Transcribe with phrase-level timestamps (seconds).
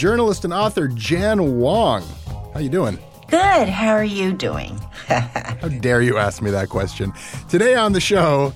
[0.00, 2.02] Journalist and author Jan Wong.
[2.54, 2.98] How you doing?
[3.28, 3.68] Good.
[3.68, 4.80] How are you doing?
[5.08, 7.12] How dare you ask me that question?
[7.50, 8.54] Today on the show,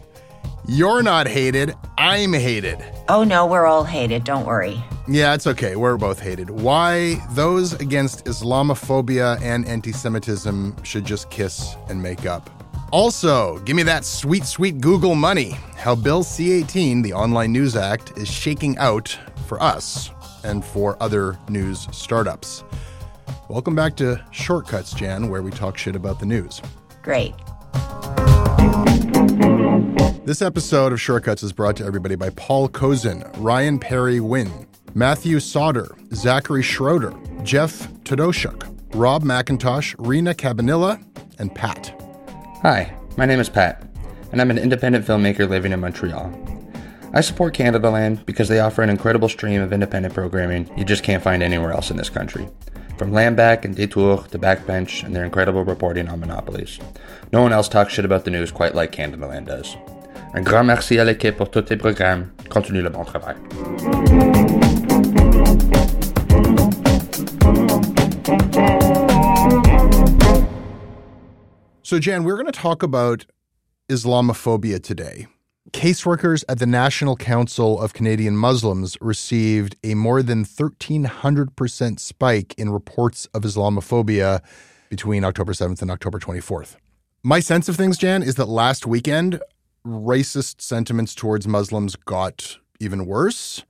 [0.67, 2.83] you're not hated, I'm hated.
[3.11, 4.83] Oh no, we're all hated, don't worry.
[5.07, 5.77] Yeah, it's okay.
[5.77, 6.49] We're both hated.
[6.49, 12.49] Why those against Islamophobia and anti-Semitism should just kiss and make up.
[12.91, 15.59] Also, give me that sweet, sweet Google money.
[15.77, 20.09] How Bill C 18, the Online News Act, is shaking out for us
[20.45, 22.63] and for other news startups.
[23.49, 26.63] Welcome back to Shortcuts, Jan, where we talk shit about the news.
[27.03, 27.35] Great.
[30.25, 35.39] This episode of Shortcuts is brought to everybody by Paul Kozin, Ryan Perry Wynn, Matthew
[35.41, 37.13] Sauter, Zachary Schroeder,
[37.43, 41.05] Jeff Todoshuk, Rob McIntosh, Rena Cabanilla,
[41.39, 42.01] and Pat.
[42.63, 43.83] Hi, my name is Pat,
[44.33, 46.44] and I'm an independent filmmaker living in Montreal.
[47.17, 51.23] I support Canadaland because they offer an incredible stream of independent programming you just can't
[51.23, 52.49] find anywhere else in this country.
[52.99, 56.81] From Landback and Detour to Backbench and their incredible reporting on monopolies.
[57.33, 59.77] No one else talks shit about the news quite like Canadaland does.
[60.35, 62.33] Un grand merci à l'équipe pour tous tes programmes.
[62.49, 63.37] Continue le bon travail.
[71.85, 73.27] So, Jan, we're going to talk about
[73.89, 75.29] Islamophobia today.
[75.75, 82.71] Caseworkers at the National Council of Canadian Muslims received a more than 1,300% spike in
[82.71, 84.41] reports of Islamophobia
[84.89, 86.77] between October 7th and October 24th.
[87.25, 89.43] My sense of things, Jan, is that last weekend,
[89.85, 93.65] racist sentiments towards Muslims got even worse.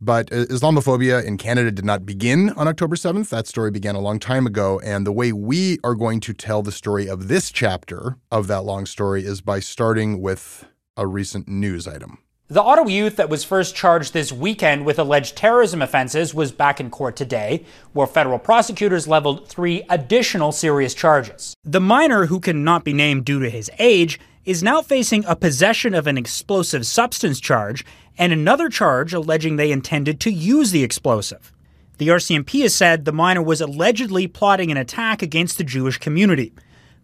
[0.00, 3.30] But uh, Islamophobia in Canada did not begin on October 7th.
[3.30, 4.80] That story began a long time ago.
[4.84, 8.62] And the way we are going to tell the story of this chapter of that
[8.62, 10.64] long story is by starting with
[10.98, 12.18] a recent news item.
[12.48, 16.80] The Ottawa youth that was first charged this weekend with alleged terrorism offenses was back
[16.80, 21.54] in court today, where federal prosecutors leveled three additional serious charges.
[21.62, 25.92] The minor, who cannot be named due to his age, is now facing a possession
[25.92, 27.84] of an explosive substance charge
[28.16, 31.52] and another charge alleging they intended to use the explosive.
[31.98, 36.54] The RCMP has said the minor was allegedly plotting an attack against the Jewish community.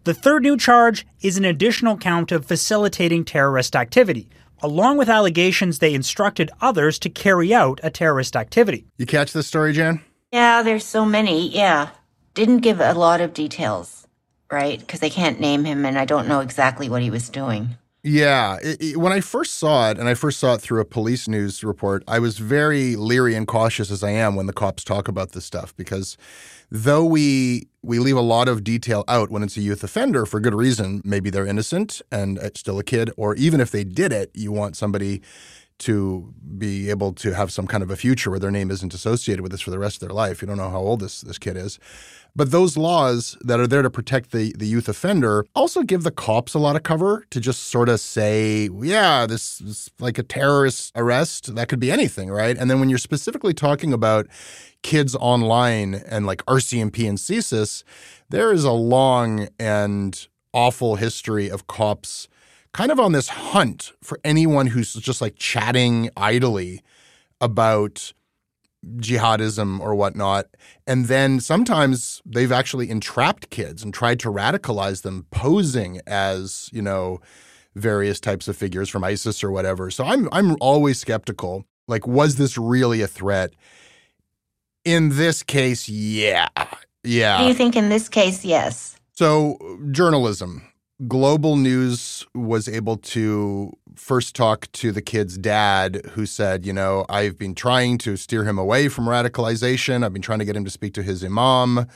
[0.04, 4.28] The third new charge is an additional count of facilitating terrorist activity,
[4.60, 8.84] along with allegations they instructed others to carry out a terrorist activity.
[8.98, 10.02] You catch this story, Jan?
[10.30, 11.48] Yeah, there's so many.
[11.48, 11.88] Yeah.
[12.34, 14.06] Didn't give a lot of details,
[14.52, 14.78] right?
[14.78, 17.78] Because they can't name him and I don't know exactly what he was doing.
[18.06, 18.58] Yeah.
[18.62, 21.26] It, it, when I first saw it, and I first saw it through a police
[21.26, 25.08] news report, I was very leery and cautious as I am when the cops talk
[25.08, 26.18] about this stuff because
[26.70, 30.38] though we we leave a lot of detail out when it's a youth offender for
[30.38, 34.12] good reason, maybe they're innocent and uh, still a kid, or even if they did
[34.12, 35.22] it, you want somebody
[35.78, 39.42] to be able to have some kind of a future where their name isn't associated
[39.42, 40.40] with this for the rest of their life.
[40.40, 41.78] You don't know how old this this kid is.
[42.36, 46.10] But those laws that are there to protect the, the youth offender also give the
[46.10, 50.24] cops a lot of cover to just sort of say, yeah, this is like a
[50.24, 51.54] terrorist arrest.
[51.54, 52.56] That could be anything, right?
[52.58, 54.26] And then when you're specifically talking about
[54.82, 57.84] kids online and like RCMP and CSIS,
[58.30, 62.26] there is a long and awful history of cops
[62.72, 66.82] kind of on this hunt for anyone who's just like chatting idly
[67.40, 68.12] about
[68.96, 70.46] jihadism or whatnot.
[70.86, 76.82] And then sometimes they've actually entrapped kids and tried to radicalize them, posing as, you
[76.82, 77.20] know,
[77.74, 79.90] various types of figures from ISIS or whatever.
[79.90, 81.64] So I'm I'm always skeptical.
[81.86, 83.52] Like, was this really a threat?
[84.84, 86.48] In this case, yeah.
[87.02, 87.38] Yeah.
[87.38, 88.96] Do you think in this case, yes?
[89.12, 89.58] So
[89.90, 90.62] journalism.
[91.08, 97.04] Global News was able to first talk to the kid's dad, who said, You know,
[97.08, 100.04] I've been trying to steer him away from radicalization.
[100.04, 101.86] I've been trying to get him to speak to his imam.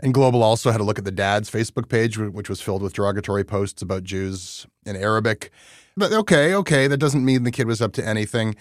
[0.00, 2.92] And Global also had a look at the dad's Facebook page, which was filled with
[2.92, 5.50] derogatory posts about Jews in Arabic.
[5.96, 8.54] But okay, okay, that doesn't mean the kid was up to anything.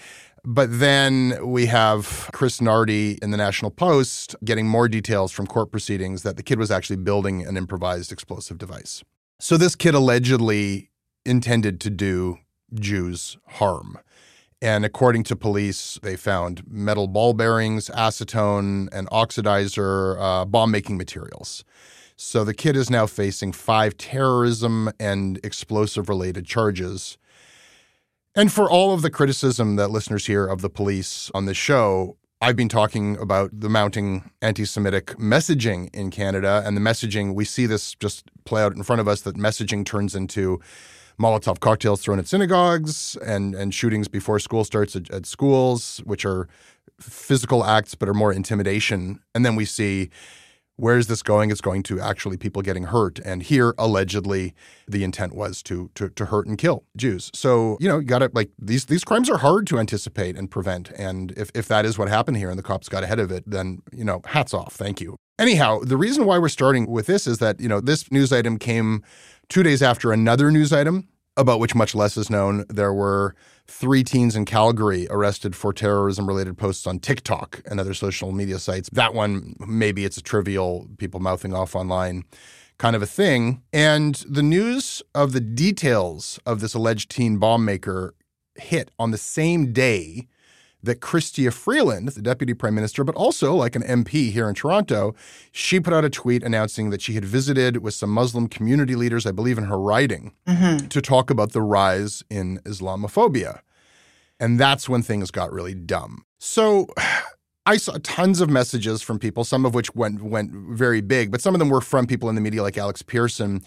[0.44, 5.70] But then we have Chris Nardi in the National Post getting more details from court
[5.70, 9.04] proceedings that the kid was actually building an improvised explosive device.
[9.40, 10.90] So this kid allegedly
[11.24, 12.40] intended to do
[12.74, 14.00] Jews harm.
[14.62, 20.98] And according to police, they found metal ball bearings, acetone, and oxidizer uh, bomb making
[20.98, 21.64] materials.
[22.16, 27.20] So the kid is now facing five terrorism and explosive related charges.
[28.34, 32.18] And for all of the criticism that listeners hear of the police on this show,
[32.40, 37.34] I've been talking about the mounting anti Semitic messaging in Canada and the messaging.
[37.34, 40.62] We see this just play out in front of us that messaging turns into
[41.20, 46.26] Molotov cocktails thrown at synagogues and, and shootings before school starts at, at schools, which
[46.26, 46.48] are
[47.00, 49.20] physical acts but are more intimidation.
[49.34, 50.12] And then we see
[50.78, 51.52] where is this going?
[51.52, 53.20] It's going to actually people getting hurt.
[53.20, 54.54] And here, allegedly,
[54.88, 57.30] the intent was to to, to hurt and kill Jews.
[57.34, 60.90] So, you know, you gotta like these these crimes are hard to anticipate and prevent.
[60.92, 63.44] And if, if that is what happened here and the cops got ahead of it,
[63.46, 64.74] then, you know, hats off.
[64.74, 65.18] Thank you.
[65.40, 68.58] Anyhow, the reason why we're starting with this is that, you know, this news item
[68.58, 69.04] came
[69.50, 71.08] two days after another news item
[71.38, 72.66] about which much less is known.
[72.68, 73.36] There were
[73.68, 78.60] three teens in Calgary arrested for terrorism related posts on TikTok and other social media
[78.60, 78.90] sites.
[78.92, 82.24] That one, maybe it's a trivial people mouthing off online
[82.78, 83.62] kind of a thing.
[83.74, 88.14] And the news of the details of this alleged teen bomb maker
[88.56, 90.28] hit on the same day
[90.88, 95.14] that Chrystia Freeland, the deputy prime minister, but also like an MP here in Toronto,
[95.52, 99.26] she put out a tweet announcing that she had visited with some Muslim community leaders,
[99.26, 100.88] I believe in her writing, mm-hmm.
[100.88, 103.62] to talk about the rise in Islamophobia.
[104.40, 106.26] And that's when things got really dumb.
[106.40, 106.88] So
[107.66, 111.42] I saw tons of messages from people, some of which went went very big, but
[111.42, 113.62] some of them were from people in the media like Alex Pierson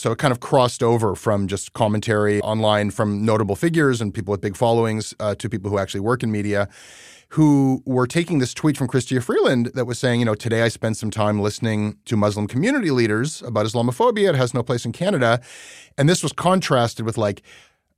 [0.00, 4.32] so it kind of crossed over from just commentary online from notable figures and people
[4.32, 6.68] with big followings uh, to people who actually work in media
[7.34, 10.68] who were taking this tweet from Chrystia Freeland that was saying, you know, today I
[10.68, 14.30] spent some time listening to Muslim community leaders about Islamophobia.
[14.30, 15.40] It has no place in Canada.
[15.96, 17.42] And this was contrasted with like,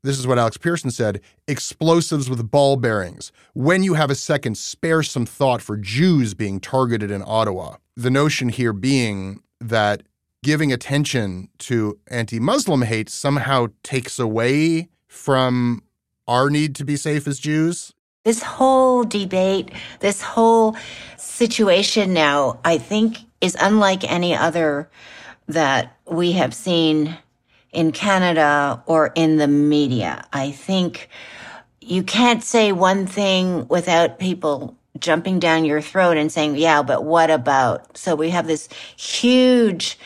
[0.03, 3.33] this is what Alex Pierson said explosives with ball bearings.
[3.55, 7.77] When you have a second, spare some thought for Jews being targeted in Ottawa.
[7.97, 10.03] The notion here being that
[10.43, 15.83] giving attention to anti Muslim hate somehow takes away from
[16.27, 17.93] our need to be safe as Jews?
[18.25, 19.71] This whole debate,
[20.01, 20.77] this whole
[21.17, 24.89] situation now, I think is unlike any other
[25.49, 27.17] that we have seen
[27.73, 30.25] in Canada or in the media.
[30.33, 31.09] I think
[31.81, 37.05] you can't say one thing without people jumping down your throat and saying, yeah, but
[37.05, 37.97] what about?
[37.97, 39.99] So we have this huge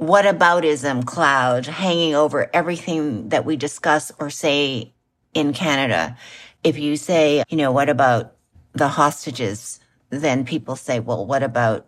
[0.00, 4.92] whataboutism cloud hanging over everything that we discuss or say
[5.32, 6.16] in Canada.
[6.62, 8.36] If you say, you know, what about
[8.72, 9.80] the hostages?
[10.10, 11.86] Then people say, well, what about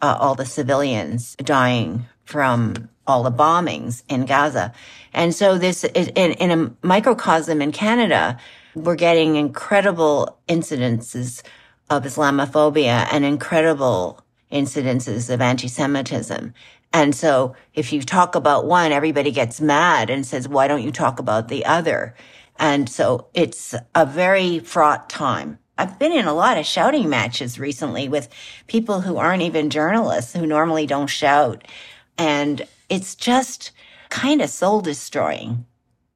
[0.00, 4.72] uh, all the civilians dying from all the bombings in Gaza.
[5.14, 8.38] And so this, in, in a microcosm in Canada,
[8.74, 11.42] we're getting incredible incidences
[11.88, 14.20] of Islamophobia and incredible
[14.52, 16.52] incidences of anti-Semitism.
[16.96, 20.90] And so if you talk about one, everybody gets mad and says, why don't you
[20.90, 22.14] talk about the other?
[22.58, 25.58] And so it's a very fraught time.
[25.76, 28.30] I've been in a lot of shouting matches recently with
[28.66, 31.68] people who aren't even journalists who normally don't shout.
[32.16, 33.72] And it's just
[34.08, 35.66] kind of soul destroying.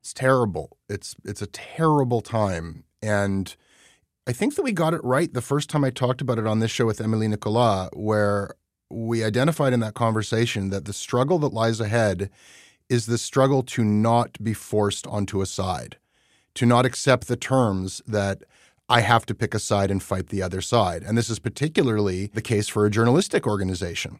[0.00, 0.78] It's terrible.
[0.88, 2.84] It's it's a terrible time.
[3.02, 3.54] And
[4.26, 6.60] I think that we got it right the first time I talked about it on
[6.60, 8.54] this show with Emily Nicolas, where
[8.90, 12.30] we identified in that conversation that the struggle that lies ahead
[12.88, 15.96] is the struggle to not be forced onto a side,
[16.54, 18.42] to not accept the terms that
[18.88, 21.04] I have to pick a side and fight the other side.
[21.04, 24.18] And this is particularly the case for a journalistic organization.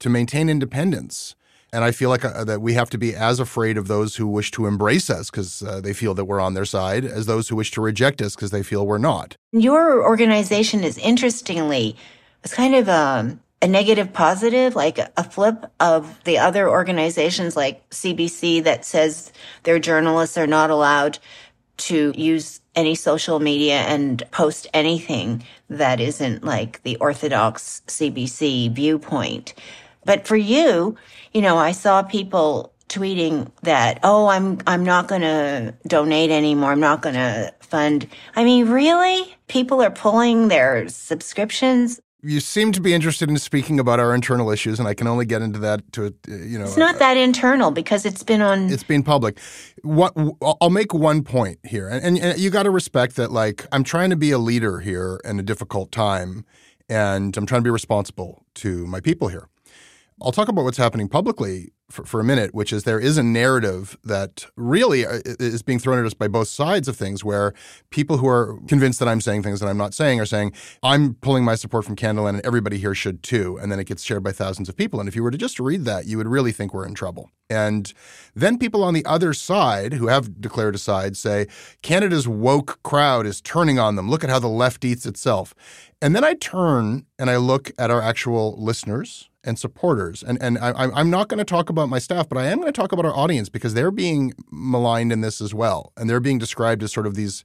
[0.00, 1.36] To maintain independence,
[1.72, 4.26] and I feel like uh, that we have to be as afraid of those who
[4.26, 7.48] wish to embrace us because uh, they feel that we're on their side as those
[7.48, 9.36] who wish to reject us because they feel we're not.
[9.52, 11.96] Your organization is interestingly,
[12.42, 17.56] it's kind of a, um, a negative positive, like a flip of the other organizations
[17.56, 19.32] like CBC that says
[19.62, 21.18] their journalists are not allowed
[21.78, 29.54] to use any social media and post anything that isn't like the orthodox CBC viewpoint.
[30.04, 30.96] But for you,
[31.32, 36.72] you know, I saw people tweeting that, oh, I'm, I'm not going to donate anymore.
[36.72, 38.06] I'm not going to fund.
[38.36, 39.34] I mean, really?
[39.48, 44.50] People are pulling their subscriptions you seem to be interested in speaking about our internal
[44.50, 46.64] issues, and I can only get into that to uh, you know.
[46.64, 48.70] It's not uh, that internal because it's been on.
[48.70, 49.38] It's been public.
[49.82, 50.12] What
[50.60, 53.30] I'll make one point here, and, and, and you got to respect that.
[53.30, 56.44] Like I'm trying to be a leader here in a difficult time,
[56.88, 59.48] and I'm trying to be responsible to my people here.
[60.20, 63.22] I'll talk about what's happening publicly for, for a minute, which is there is a
[63.22, 67.52] narrative that really uh, is being thrown at us by both sides of things, where
[67.90, 70.52] people who are convinced that I'm saying things that I'm not saying are saying,
[70.82, 73.58] I'm pulling my support from Canadaland and everybody here should too.
[73.60, 74.98] And then it gets shared by thousands of people.
[75.00, 77.30] And if you were to just read that, you would really think we're in trouble.
[77.48, 77.92] And
[78.34, 81.46] then people on the other side who have declared a side say,
[81.82, 84.10] Canada's woke crowd is turning on them.
[84.10, 85.54] Look at how the left eats itself.
[86.02, 90.22] And then I turn and I look at our actual listeners and supporters.
[90.22, 92.72] And and I, I'm not going to talk about my staff, but I am going
[92.72, 96.20] to talk about our audience because they're being maligned in this as well, and they're
[96.20, 97.42] being described as sort of these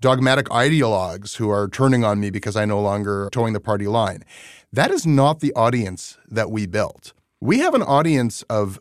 [0.00, 4.24] dogmatic ideologues who are turning on me because I no longer towing the party line.
[4.72, 7.12] That is not the audience that we built.
[7.40, 8.80] We have an audience of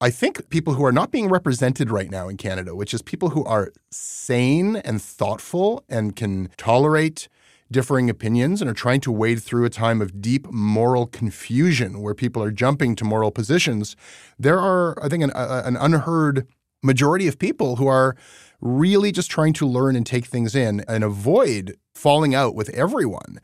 [0.00, 3.30] I think people who are not being represented right now in Canada, which is people
[3.30, 7.28] who are sane and thoughtful and can tolerate
[7.70, 12.14] differing opinions and are trying to wade through a time of deep moral confusion where
[12.14, 13.96] people are jumping to moral positions,
[14.38, 16.46] there are, I think, an, a, an unheard
[16.82, 18.16] majority of people who are
[18.60, 23.38] really just trying to learn and take things in and avoid falling out with everyone.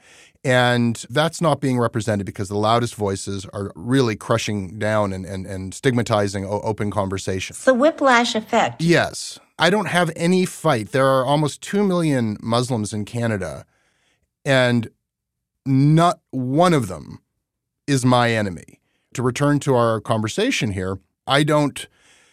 [0.44, 5.46] And that's not being represented because the loudest voices are really crushing down and, and,
[5.46, 7.56] and stigmatizing open conversation.
[7.64, 8.82] The whiplash effect.
[8.82, 9.38] Yes.
[9.58, 10.90] I don't have any fight.
[10.90, 13.64] There are almost 2 million Muslims in Canada
[14.44, 14.88] and
[15.64, 17.20] not one of them
[17.86, 18.80] is my enemy.
[19.14, 21.86] To return to our conversation here, I don't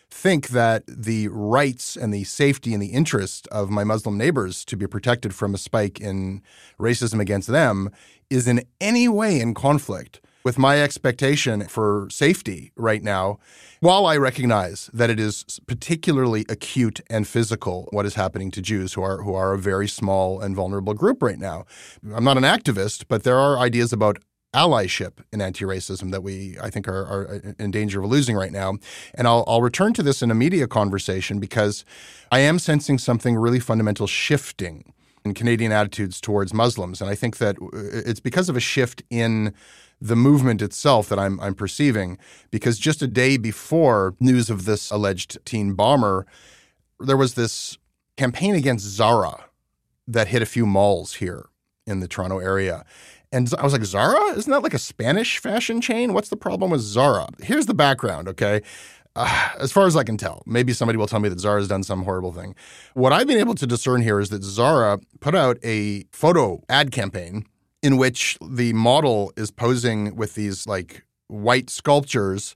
[0.10, 4.76] think that the rights and the safety and the interest of my Muslim neighbors to
[4.76, 6.42] be protected from a spike in
[6.80, 7.92] racism against them
[8.30, 13.40] is in any way in conflict with my expectation for safety right now,
[13.82, 18.94] while I recognize that it is particularly acute and physical what is happening to Jews
[18.94, 21.66] who are who are a very small and vulnerable group right now.
[22.14, 24.18] I'm not an activist, but there are ideas about
[24.54, 28.78] allyship in anti-racism that we I think are, are, in danger of losing right now.
[29.14, 31.86] And I'll, I'll return to this in a media conversation because
[32.32, 34.94] I am sensing something really fundamental shifting
[35.26, 39.04] in Canadian attitudes towards Muslims, and I think that uh, it's because of a shift
[39.10, 39.54] in
[40.02, 42.18] the movement itself that I'm, I'm perceiving.
[42.52, 46.26] Because just a day before news of this alleged teen bomber,
[47.00, 47.78] there was this
[48.18, 49.46] campaign against Zara
[50.08, 51.50] that hit a few malls here
[51.86, 52.86] in the Toronto area.
[53.32, 54.32] And I was like, Zara?
[54.32, 56.14] Isn't that like a Spanish fashion chain?
[56.14, 57.28] What's the problem with Zara?
[57.42, 58.62] Here's the background, okay?
[59.16, 61.68] Uh, as far as I can tell, maybe somebody will tell me that Zara has
[61.68, 62.56] done some horrible thing.
[62.94, 66.92] What I've been able to discern here is that Zara put out a photo ad
[66.92, 67.46] campaign
[67.82, 72.56] in which the model is posing with these like white sculptures.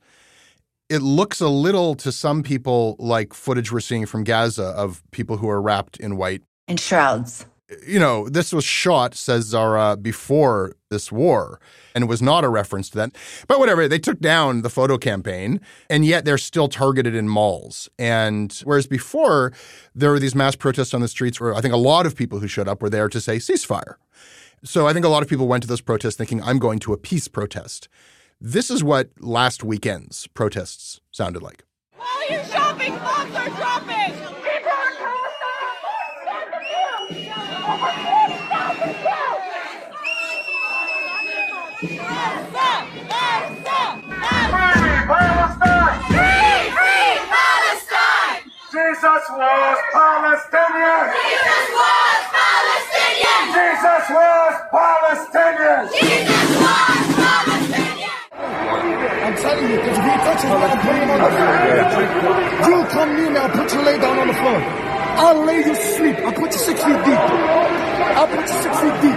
[0.89, 5.37] It looks a little to some people like footage we're seeing from Gaza of people
[5.37, 6.43] who are wrapped in white.
[6.67, 7.45] In shrouds.
[7.87, 11.59] you know, this was shot, says Zara, before this war
[11.95, 13.11] and it was not a reference to that.
[13.47, 17.89] But whatever, they took down the photo campaign and yet they're still targeted in malls.
[17.97, 19.53] And whereas before
[19.95, 22.39] there were these mass protests on the streets where I think a lot of people
[22.39, 23.95] who showed up were there to say ceasefire.
[24.65, 26.93] So I think a lot of people went to those protests thinking, I'm going to
[26.93, 27.89] a peace protest.
[28.39, 31.65] This is what last weekend's protests sounded like.
[31.97, 33.93] While you're shopping, bombs are dropping!
[48.71, 51.13] Jesus was Palestinian!
[51.13, 52.12] Jesus was!
[53.51, 55.81] Jesus was Palestinian!
[55.91, 58.09] Jesus was Palestinian!
[58.33, 62.69] I'm telling you, because if he touches me, I'm putting him on the floor.
[62.69, 64.59] You come near me, I'll put you lay down on the floor.
[65.15, 66.17] I'll lay you sleep.
[66.19, 67.19] I'll put you six feet deep.
[68.17, 69.15] I'll put you six feet deep.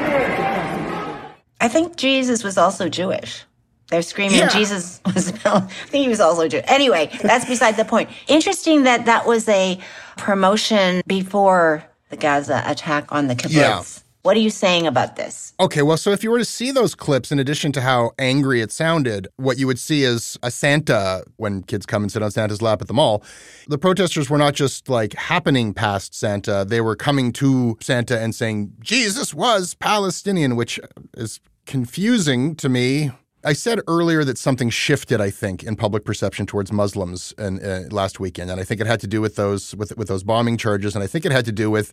[1.60, 3.44] I think Jesus was also Jewish.
[3.88, 4.48] They're screaming Yeah.
[4.48, 5.28] Jesus was.
[5.44, 6.64] I think he was also Jewish.
[6.68, 8.10] Anyway, that's beside the point.
[8.26, 9.78] Interesting that that was a
[10.16, 13.52] promotion before the Gaza attack on the kibbutz.
[13.52, 13.82] Yeah.
[14.26, 15.54] What are you saying about this?
[15.60, 18.60] Okay, well, so if you were to see those clips, in addition to how angry
[18.60, 22.32] it sounded, what you would see is a Santa when kids come and sit on
[22.32, 23.22] Santa's lap at the mall.
[23.68, 28.34] The protesters were not just like happening past Santa, they were coming to Santa and
[28.34, 30.80] saying, Jesus was Palestinian, which
[31.16, 33.12] is confusing to me.
[33.44, 38.18] I said earlier that something shifted, I think, in public perception towards Muslims uh, last
[38.18, 40.96] weekend, and I think it had to do with those with with those bombing charges,
[40.96, 41.92] and I think it had to do with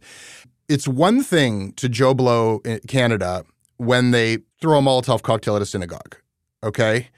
[0.70, 3.46] it's one thing to Joe Blow in Canada
[3.77, 6.15] when they throw a Molotov cocktail at a synagogue.
[6.63, 7.10] Okay.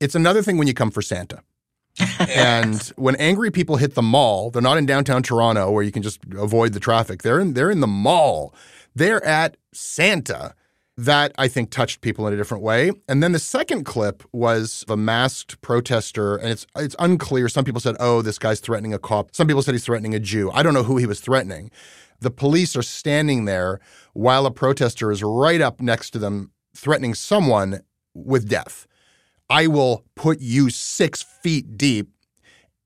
[0.00, 1.42] It's another thing when you come for Santa.
[2.30, 6.02] and when angry people hit the mall, they're not in downtown Toronto where you can
[6.02, 7.22] just avoid the traffic.
[7.22, 8.54] They're in they're in the mall.
[8.94, 10.54] They're at Santa.
[10.96, 12.90] That I think touched people in a different way.
[13.08, 17.48] And then the second clip was a masked protester, and it's it's unclear.
[17.48, 20.20] Some people said, "Oh, this guy's threatening a cop." Some people said he's threatening a
[20.20, 20.50] Jew.
[20.50, 21.70] I don't know who he was threatening.
[22.20, 23.80] The police are standing there
[24.12, 27.80] while a protester is right up next to them, threatening someone
[28.14, 28.86] with death.
[29.48, 32.10] I will put you six feet deep.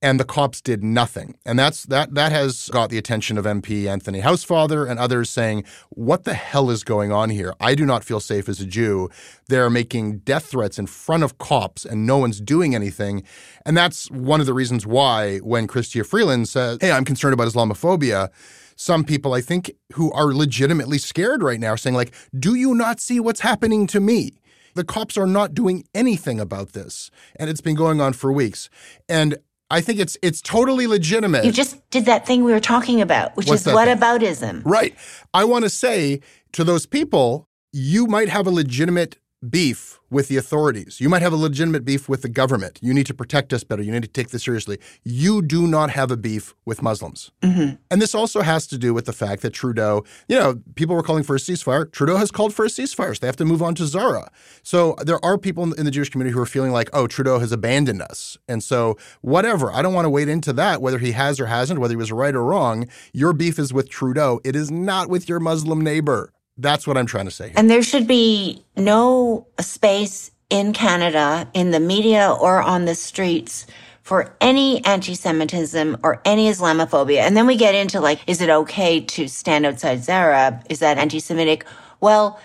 [0.05, 1.39] And the cops did nothing.
[1.47, 5.65] And that's that that has got the attention of MP Anthony Housefather and others saying,
[5.89, 7.55] What the hell is going on here?
[7.59, 9.09] I do not feel safe as a Jew.
[9.49, 13.23] They're making death threats in front of cops and no one's doing anything.
[13.65, 17.49] And that's one of the reasons why when Chrystia Freeland says, Hey, I'm concerned about
[17.49, 18.29] Islamophobia,
[18.77, 22.75] some people I think who are legitimately scared right now are saying, like, do you
[22.75, 24.33] not see what's happening to me?
[24.75, 27.11] The cops are not doing anything about this.
[27.37, 28.69] And it's been going on for weeks.
[29.09, 29.39] And
[29.71, 31.45] I think it's it's totally legitimate.
[31.45, 33.97] You just did that thing we were talking about, which What's is that what thing?
[33.99, 34.63] aboutism?
[34.65, 34.95] Right.
[35.33, 36.21] I want to say
[36.53, 41.01] to those people, you might have a legitimate beef with the authorities.
[41.01, 42.79] You might have a legitimate beef with the government.
[42.83, 43.83] You need to protect us better.
[43.83, 44.79] You need to take this seriously.
[45.05, 47.31] You do not have a beef with Muslims.
[47.43, 47.77] Mm-hmm.
[47.91, 51.03] And this also has to do with the fact that Trudeau, you know, people were
[51.03, 51.91] calling for a ceasefire.
[51.93, 53.15] Trudeau has called for a ceasefire.
[53.15, 54.31] So they have to move on to Zara.
[54.63, 57.39] So there are people in in the Jewish community who are feeling like, oh, Trudeau
[57.39, 58.39] has abandoned us.
[58.49, 59.71] And so whatever.
[59.71, 62.11] I don't want to wade into that, whether he has or hasn't, whether he was
[62.11, 62.89] right or wrong.
[63.13, 64.41] Your beef is with Trudeau.
[64.45, 66.33] It is not with your Muslim neighbor.
[66.57, 67.55] That's what I'm trying to say here.
[67.57, 73.67] And there should be no space in Canada, in the media or on the streets
[74.03, 77.21] for any anti-Semitism or any Islamophobia.
[77.21, 80.63] And then we get into like, is it okay to stand outside Zara?
[80.69, 81.65] Is that anti-Semitic?
[82.01, 82.39] Well,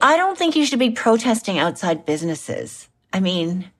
[0.00, 2.88] I don't think you should be protesting outside businesses.
[3.12, 3.70] I mean,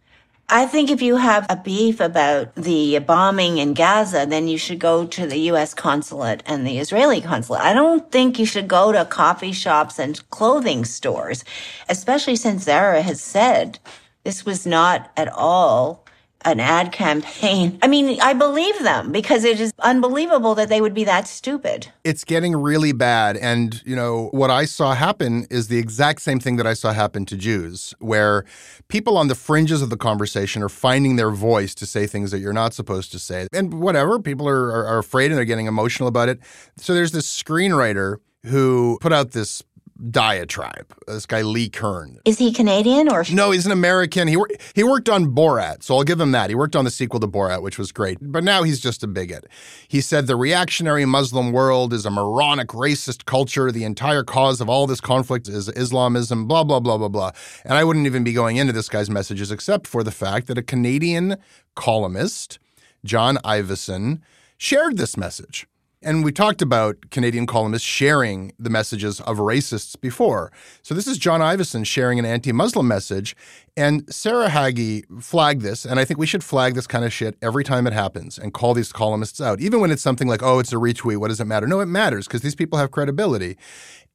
[0.53, 4.81] I think if you have a beef about the bombing in Gaza, then you should
[4.81, 5.75] go to the U.S.
[5.75, 7.63] consulate and the Israeli consulate.
[7.63, 11.45] I don't think you should go to coffee shops and clothing stores,
[11.89, 13.79] especially since Zara has said
[14.25, 16.00] this was not at all
[16.45, 17.79] an ad campaign.
[17.83, 21.89] I mean, I believe them because it is unbelievable that they would be that stupid.
[22.05, 23.37] it's getting really bad.
[23.37, 26.93] And, you know, what I saw happen is the exact same thing that I saw
[26.93, 28.45] happen to Jews, where
[28.89, 32.39] people on the fringes of the conversation are finding their voice to say things that
[32.39, 33.47] you're not supposed to say.
[33.53, 36.41] And whatever, people are, are, afraid and they're getting emotional about it.
[36.77, 39.63] So there's this screenwriter who put out this
[40.11, 42.19] diatribe, this guy Lee Kern.
[42.25, 43.25] Is he Canadian or?
[43.33, 44.29] No, he's an American.
[44.29, 46.51] He wor- he worked on Borat, so I'll give him that.
[46.51, 48.19] He worked on the sequel to Borat, which was great.
[48.21, 49.47] But now he's just a bigot.
[49.89, 53.71] He said the reactionary Muslim world is a moronic racist culture.
[53.71, 56.47] The entire cause of all this conflict is Islamism.
[56.47, 57.31] Blah blah blah blah blah.
[57.65, 60.59] And I wouldn't even be going into this guy's messages except for the fact that
[60.59, 61.37] a Canadian
[61.75, 62.59] columnist,
[63.05, 64.21] John Ivison,
[64.57, 65.67] shared this message.
[66.03, 70.51] And we talked about Canadian columnists sharing the messages of racists before.
[70.81, 73.37] So this is John Ivison sharing an anti Muslim message.
[73.77, 75.85] And Sarah Hagi flagged this.
[75.85, 78.53] And I think we should flag this kind of shit every time it happens and
[78.53, 79.61] call these columnists out.
[79.61, 81.19] Even when it's something like, oh, it's a retweet.
[81.19, 81.67] What does it matter?
[81.67, 83.57] No, it matters because these people have credibility.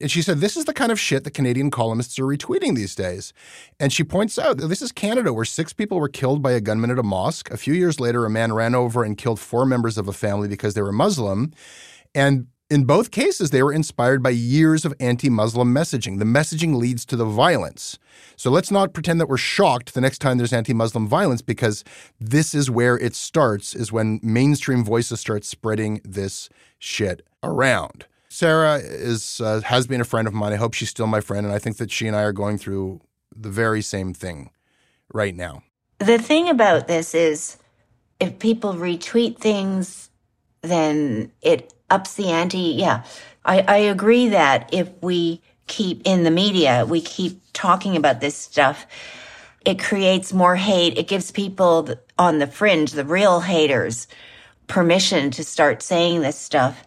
[0.01, 2.95] And she said, This is the kind of shit that Canadian columnists are retweeting these
[2.95, 3.31] days.
[3.79, 6.61] And she points out that this is Canada, where six people were killed by a
[6.61, 7.49] gunman at a mosque.
[7.49, 10.47] A few years later, a man ran over and killed four members of a family
[10.49, 11.53] because they were Muslim.
[12.13, 16.17] And in both cases, they were inspired by years of anti Muslim messaging.
[16.17, 17.99] The messaging leads to the violence.
[18.35, 21.83] So let's not pretend that we're shocked the next time there's anti Muslim violence because
[22.19, 26.49] this is where it starts, is when mainstream voices start spreading this
[26.79, 28.05] shit around.
[28.29, 30.51] Sarah is uh, has been a friend of mine.
[30.51, 32.57] I hope she's still my friend, and I think that she and I are going
[32.57, 32.99] through
[33.35, 34.49] the very same thing
[35.13, 35.61] right now.
[35.99, 37.57] The thing about this is,
[38.19, 40.09] if people retweet things,
[40.61, 42.57] then it ups the ante.
[42.57, 43.03] Yeah,
[43.43, 48.35] I, I agree that if we keep in the media, we keep talking about this
[48.35, 48.85] stuff.
[49.65, 50.97] It creates more hate.
[50.97, 54.07] It gives people on the fringe, the real haters,
[54.67, 56.83] permission to start saying this stuff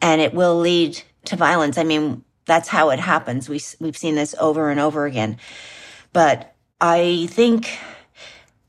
[0.00, 1.78] and it will lead to violence.
[1.78, 3.48] I mean, that's how it happens.
[3.48, 5.38] We, we've seen this over and over again.
[6.12, 7.78] But I think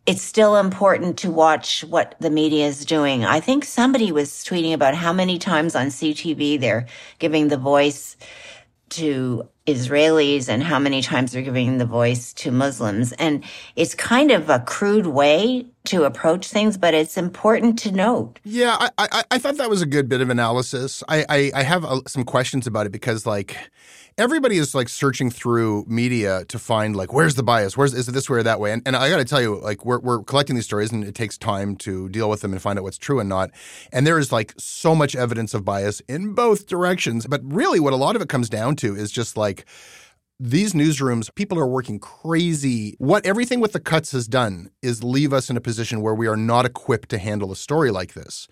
[0.09, 3.23] it's still important to watch what the media is doing.
[3.23, 6.87] I think somebody was tweeting about how many times on CTV they're
[7.19, 8.17] giving the voice
[8.89, 13.11] to Israelis and how many times they're giving the voice to Muslims.
[13.13, 13.43] And
[13.75, 18.39] it's kind of a crude way to approach things, but it's important to note.
[18.43, 21.03] Yeah, I, I, I thought that was a good bit of analysis.
[21.07, 23.57] I, I, I have uh, some questions about it because, like,
[24.19, 28.11] everybody is like searching through media to find like where's the bias where's is it
[28.11, 30.21] this way or that way and, and i got to tell you like we're, we're
[30.23, 32.97] collecting these stories and it takes time to deal with them and find out what's
[32.97, 33.49] true and not
[33.93, 37.93] and there is like so much evidence of bias in both directions but really what
[37.93, 39.67] a lot of it comes down to is just like like
[40.41, 42.95] these newsrooms, people are working crazy.
[42.97, 46.27] What everything with the cuts has done is leave us in a position where we
[46.27, 48.47] are not equipped to handle a story like this.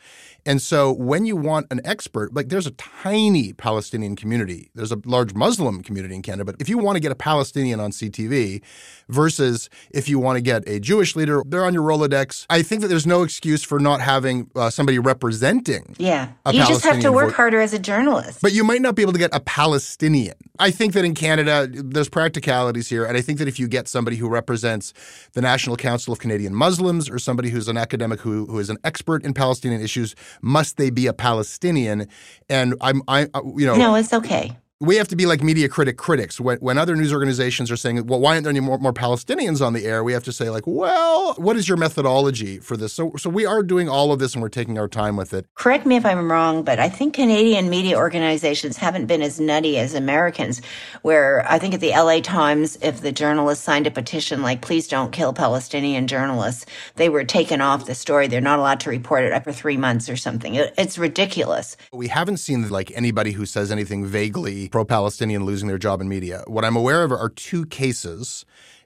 [0.46, 5.00] And so when you want an expert, like there's a tiny Palestinian community, there's a
[5.06, 8.62] large Muslim community in Canada, but if you want to get a Palestinian on CTV
[9.08, 12.46] versus if you want to get a Jewish leader, they're on your Rolodex.
[12.50, 15.96] I think that there's no excuse for not having uh, somebody representing.
[15.98, 16.30] Yeah.
[16.52, 18.42] you just have to work harder as a journalist.
[18.42, 20.36] But you might not be able to get a Palestinian.
[20.60, 23.06] I think that in Canada, there's practicalities here.
[23.06, 24.94] And I think that if you get somebody who represents
[25.34, 28.78] the National Council of Canadian Muslims or somebody who's an academic who, who is an
[28.84, 32.08] expert in Palestinian issues, must they be a Palestinian?
[32.50, 35.68] And I'm, I, uh, you know, no, it's okay we have to be like media
[35.68, 36.40] critic critics.
[36.40, 39.66] When, when other news organizations are saying, well, why aren't there any more, more Palestinians
[39.66, 40.04] on the air?
[40.04, 42.94] We have to say, like, well, what is your methodology for this?
[42.94, 45.48] So, so we are doing all of this and we're taking our time with it.
[45.56, 49.80] Correct me if I'm wrong, but I think Canadian media organizations haven't been as nutty
[49.80, 50.62] as Americans,
[51.02, 54.88] where I think at the LA Times, if the journalist signed a petition like, please
[54.88, 58.28] don't kill Palestinian journalists, they were taken off the story.
[58.28, 60.54] They're not allowed to report it for three months or something.
[60.54, 61.78] It, it's ridiculous.
[61.92, 66.08] We haven't seen like anybody who says anything vaguely pro Palestinian losing their job in
[66.08, 66.44] media.
[66.48, 68.46] What I'm aware of are two cases,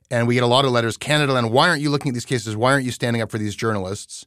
[0.10, 2.56] and we get a lot of letters Canadaland, why aren't you looking at these cases?
[2.56, 4.26] Why aren't you standing up for these journalists?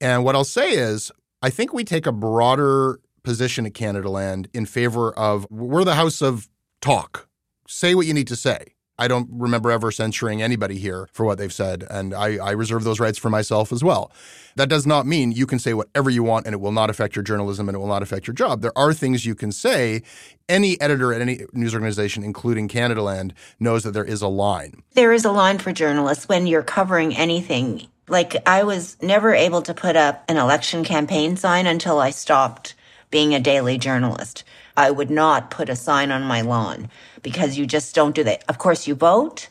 [0.00, 1.12] And what I'll say is,
[1.42, 5.94] I think we take a broader position at Canada Land in favor of we're the
[5.94, 6.48] house of
[6.80, 7.28] talk.
[7.68, 8.74] Say what you need to say.
[9.02, 12.84] I don't remember ever censuring anybody here for what they've said, and I, I, reserve
[12.84, 14.12] those rights for myself as well.
[14.54, 17.16] That does not mean you can say whatever you want and it will not affect
[17.16, 18.60] your journalism and it will not affect your job.
[18.60, 20.02] There are things you can say.
[20.48, 24.84] Any editor at any news organization, including Canada Land, knows that there is a line.
[24.92, 27.88] There is a line for journalists when you're covering anything.
[28.06, 32.76] Like, I was never able to put up an election campaign sign until I stopped
[33.10, 34.44] being a daily journalist.
[34.76, 36.88] I would not put a sign on my lawn
[37.22, 38.44] because you just don't do that.
[38.48, 39.48] Of course, you vote,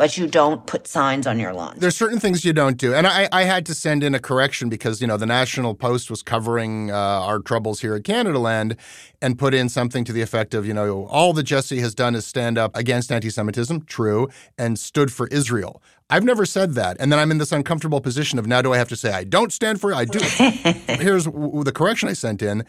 [0.00, 1.74] but you don't put signs on your lawn.
[1.76, 2.94] There's certain things you don't do.
[2.94, 6.08] And I, I had to send in a correction because, you know, the National Post
[6.08, 8.78] was covering uh, our troubles here at Canadaland
[9.20, 12.14] and put in something to the effect of, you know, all that Jesse has done
[12.14, 15.82] is stand up against anti Semitism, true, and stood for Israel.
[16.08, 16.96] I've never said that.
[16.98, 19.24] And then I'm in this uncomfortable position of now do I have to say I
[19.24, 19.96] don't stand for it?
[19.96, 20.18] I do.
[20.94, 22.64] Here's the correction I sent in.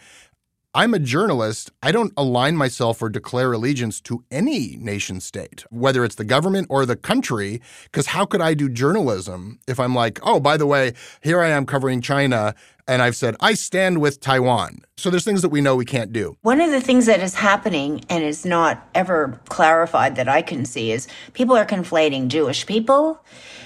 [0.74, 1.70] I'm a journalist.
[1.82, 6.68] I don't align myself or declare allegiance to any nation state, whether it's the government
[6.70, 10.66] or the country, because how could I do journalism if I'm like, oh, by the
[10.66, 12.54] way, here I am covering China
[12.88, 14.82] and I've said, I stand with Taiwan.
[14.96, 16.38] So there's things that we know we can't do.
[16.40, 20.64] One of the things that is happening and is not ever clarified that I can
[20.64, 23.22] see is people are conflating Jewish people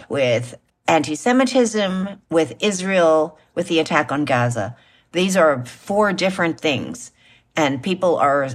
[0.09, 0.57] with
[0.89, 4.77] anti Semitism, with Israel, with the attack on Gaza.
[5.17, 7.11] These are four different things.
[7.57, 8.51] And people are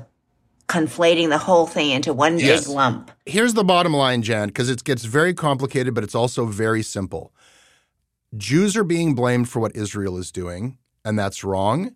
[0.68, 2.68] conflating the whole thing into one Yes.
[2.68, 3.10] big lump.
[3.26, 7.34] Here's the bottom line, Jan, because it gets very complicated, but it's also very simple.
[8.38, 11.96] Jews are being blamed for what Israel is doing, and that's wrong.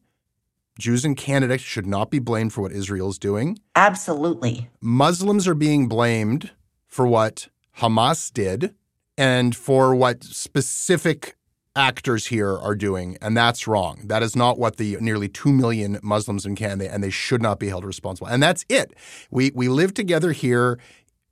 [0.80, 3.60] Jews in Canada should not be blamed for what Israel is doing.
[3.76, 4.68] Absolutely.
[4.82, 6.50] Muslims are being blamed
[6.88, 8.74] for what Hamas did
[9.16, 11.38] and for what specific
[11.76, 14.02] actors here are doing, and that's wrong.
[14.06, 17.60] That is not what the nearly 2 million Muslims in Canada and they should not
[17.60, 18.28] be held responsible.
[18.28, 18.94] And that's it.
[19.32, 20.80] We we live together here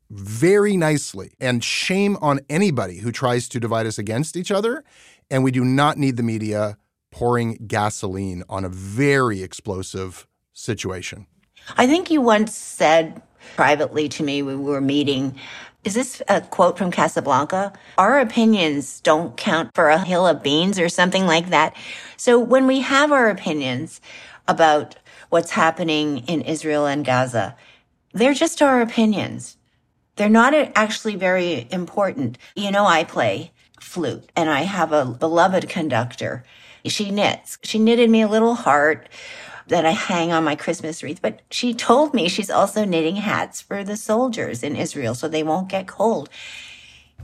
[0.10, 1.34] very nicely.
[1.40, 4.84] And shame on anybody who tries to divide us against each other,
[5.32, 6.78] and we do not need the media
[7.12, 11.28] pouring gasoline on a very explosive situation.
[11.78, 13.22] I think you once said
[13.56, 15.40] privately to me when we were meeting,
[15.84, 17.74] is this a quote from Casablanca?
[17.98, 21.76] Our opinions don't count for a hill of beans or something like that.
[22.16, 24.00] So when we have our opinions
[24.48, 24.96] about
[25.30, 27.56] what's happening in Israel and Gaza,
[28.14, 29.58] they're just our opinions.
[30.16, 32.38] They're not actually very important.
[32.56, 36.46] You know, I play flute and I have a beloved conductor.
[36.86, 37.58] She knits.
[37.64, 39.10] She knitted me a little heart
[39.68, 43.62] that I hang on my Christmas wreath, but she told me she's also knitting hats
[43.62, 46.30] for the soldiers in Israel so they won't get cold.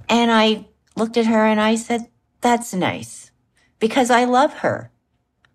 [0.07, 2.09] And I looked at her and I said,
[2.41, 3.31] that's nice
[3.79, 4.91] because I love her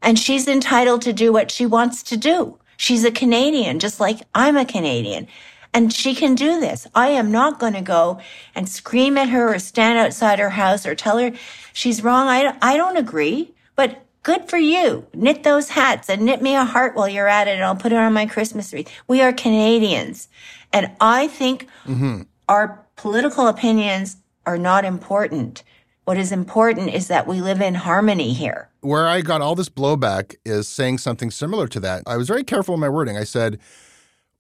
[0.04, 2.58] and she's entitled to do what she wants to do.
[2.76, 5.26] She's a Canadian, just like I'm a Canadian.
[5.72, 6.86] And she can do this.
[6.94, 8.20] I am not going to go
[8.54, 11.32] and scream at her or stand outside her house or tell her
[11.72, 12.28] she's wrong.
[12.28, 15.06] I, I don't agree, but good for you.
[15.14, 17.92] Knit those hats and knit me a heart while you're at it and I'll put
[17.92, 18.90] it on my Christmas wreath.
[19.06, 20.28] We are Canadians.
[20.72, 22.22] And I think mm-hmm.
[22.48, 25.62] our political opinions are not important.
[26.04, 28.68] What is important is that we live in harmony here.
[28.80, 32.02] where I got all this blowback is saying something similar to that.
[32.06, 33.16] I was very careful in my wording.
[33.16, 33.58] I said,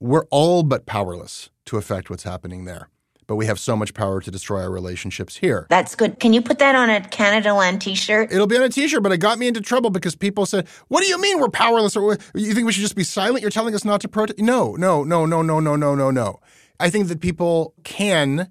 [0.00, 2.88] we're all but powerless to affect what's happening there,
[3.26, 5.66] but we have so much power to destroy our relationships here.
[5.70, 6.20] That's good.
[6.20, 8.32] Can you put that on a Canada Land t-shirt?
[8.32, 11.02] It'll be on a t-shirt, but it got me into trouble because people said, "What
[11.02, 11.96] do you mean we're powerless?
[11.96, 13.42] Or you think we should just be silent?
[13.42, 16.40] You're telling us not to protest?" No, no, no, no, no, no, no, no, no.
[16.80, 18.50] I think that people can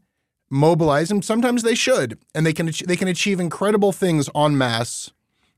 [0.49, 5.11] mobilize, and sometimes they should, and they can they can achieve incredible things en masse.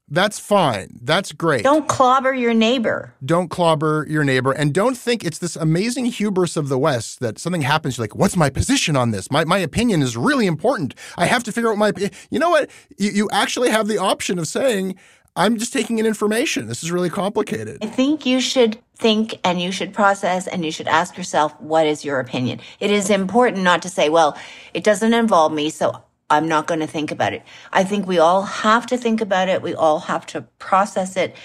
[0.08, 1.00] That's fine.
[1.02, 1.64] That's great.
[1.64, 3.14] Don't clobber your neighbor.
[3.26, 7.40] don't clobber your neighbor and don't think it's this amazing hubris of the west that
[7.40, 10.94] something happens you're like what's my position on this my, my opinion is really important
[11.18, 11.92] i have to figure out my
[12.30, 14.96] you know what you, you actually have the option of saying
[15.36, 19.62] i'm just taking in information this is really complicated I think you should think and
[19.62, 22.62] you should process and you should ask yourself, what is your opinion?
[22.80, 24.38] It is important not to say, well,
[24.74, 27.44] it doesn't involve me, so I'm not going to think about it.
[27.72, 29.62] I think we all have to think about it.
[29.62, 31.36] We all have to process it,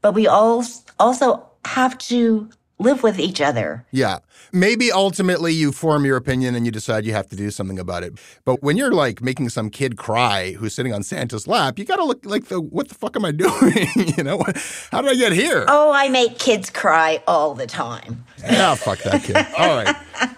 [0.00, 0.64] but we all
[0.98, 3.86] also have to live with each other.
[3.90, 4.18] yeah
[4.52, 8.02] maybe ultimately you form your opinion and you decide you have to do something about
[8.02, 8.12] it
[8.44, 12.04] but when you're like making some kid cry who's sitting on santa's lap you gotta
[12.04, 14.44] look like the what the fuck am i doing you know
[14.92, 18.24] how did i get here Oh, I make kids cry all the time.
[18.42, 19.36] Yeah, fuck that kid.
[19.58, 19.96] All right.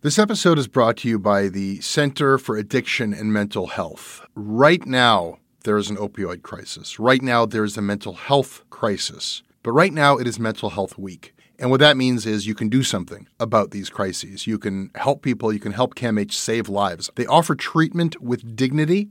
[0.00, 4.24] This episode is brought to you by the Center for Addiction and Mental Health.
[4.36, 7.00] Right now, there is an opioid crisis.
[7.00, 9.42] Right now, there is a mental health crisis.
[9.64, 11.34] But right now, it is Mental Health Week.
[11.58, 14.46] And what that means is you can do something about these crises.
[14.46, 17.10] You can help people, you can help CAMH save lives.
[17.16, 19.10] They offer treatment with dignity,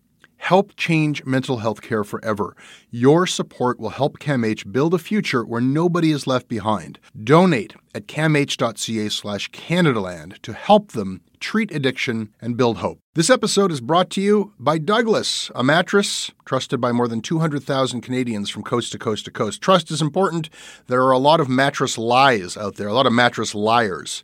[0.41, 2.55] Help change mental health care forever.
[2.89, 6.97] Your support will help CAMH build a future where nobody is left behind.
[7.23, 12.99] Donate at camh.ca slash Canadaland to help them treat addiction and build hope.
[13.13, 18.01] This episode is brought to you by Douglas, a mattress trusted by more than 200,000
[18.01, 19.61] Canadians from coast to coast to coast.
[19.61, 20.49] Trust is important.
[20.87, 24.23] There are a lot of mattress lies out there, a lot of mattress liars.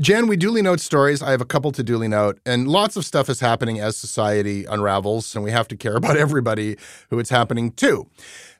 [0.00, 1.22] Jan, we duly note stories.
[1.22, 4.64] I have a couple to duly note, and lots of stuff is happening as society
[4.64, 6.76] unravels, and we have to care about everybody
[7.10, 8.10] who it's happening to.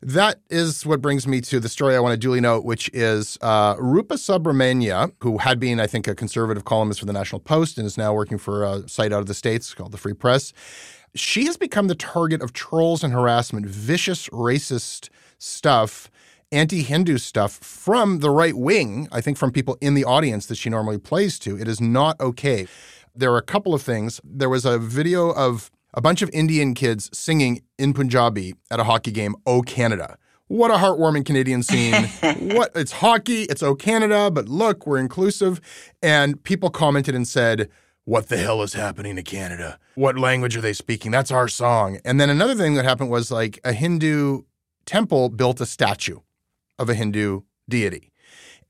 [0.01, 3.37] That is what brings me to the story I want to duly note, which is
[3.43, 7.79] uh, Rupa Subramanya, who had been, I think, a conservative columnist for the National Post
[7.79, 10.53] and is now working for a site out of the States called the Free Press.
[11.17, 16.09] She has become the target of trolls and harassment, vicious, racist stuff
[16.55, 20.55] anti Hindu stuff from the right wing, I think from people in the audience that
[20.55, 21.59] she normally plays to.
[21.59, 22.67] It is not okay.
[23.15, 24.21] There are a couple of things.
[24.25, 28.85] There was a video of a bunch of Indian kids singing in Punjabi at a
[28.85, 30.17] hockey game, Oh Canada.
[30.47, 32.05] What a heartwarming Canadian scene.
[32.55, 35.61] what it's hockey, it's Oh Canada, but look, we're inclusive.
[36.03, 37.69] And people commented and said,
[38.05, 39.79] what the hell is happening to Canada?
[39.95, 41.11] What language are they speaking?
[41.11, 41.99] That's our song.
[42.05, 44.43] And then another thing that happened was like a Hindu
[44.85, 46.19] temple built a statue
[46.79, 48.13] of a Hindu deity.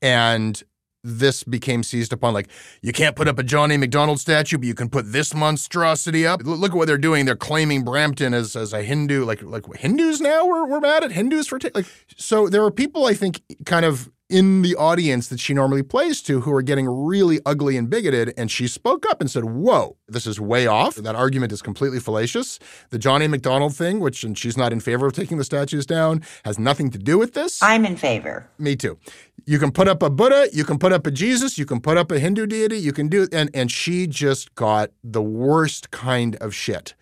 [0.02, 0.62] And
[1.04, 2.48] this became seized upon like
[2.80, 3.76] you can't put up a John A.
[3.76, 6.40] Macdonald statue, but you can put this monstrosity up.
[6.42, 7.26] Look at what they're doing.
[7.26, 10.46] They're claiming Brampton as, as a Hindu, like like Hindus now.
[10.46, 11.86] We're, we're mad at Hindus for t- like.
[12.16, 16.20] So there are people I think kind of in the audience that she normally plays
[16.20, 18.34] to who are getting really ugly and bigoted.
[18.36, 20.96] And she spoke up and said, Whoa, this is way off.
[20.96, 22.58] That argument is completely fallacious.
[22.90, 23.28] The John A.
[23.28, 26.90] Macdonald thing, which and she's not in favor of taking the statues down, has nothing
[26.90, 27.62] to do with this.
[27.62, 28.50] I'm in favor.
[28.58, 28.98] Me too.
[29.46, 31.96] You can put up a Buddha, you can put up a Jesus, you can put
[31.96, 36.34] up a Hindu deity, you can do and and she just got the worst kind
[36.36, 36.94] of shit.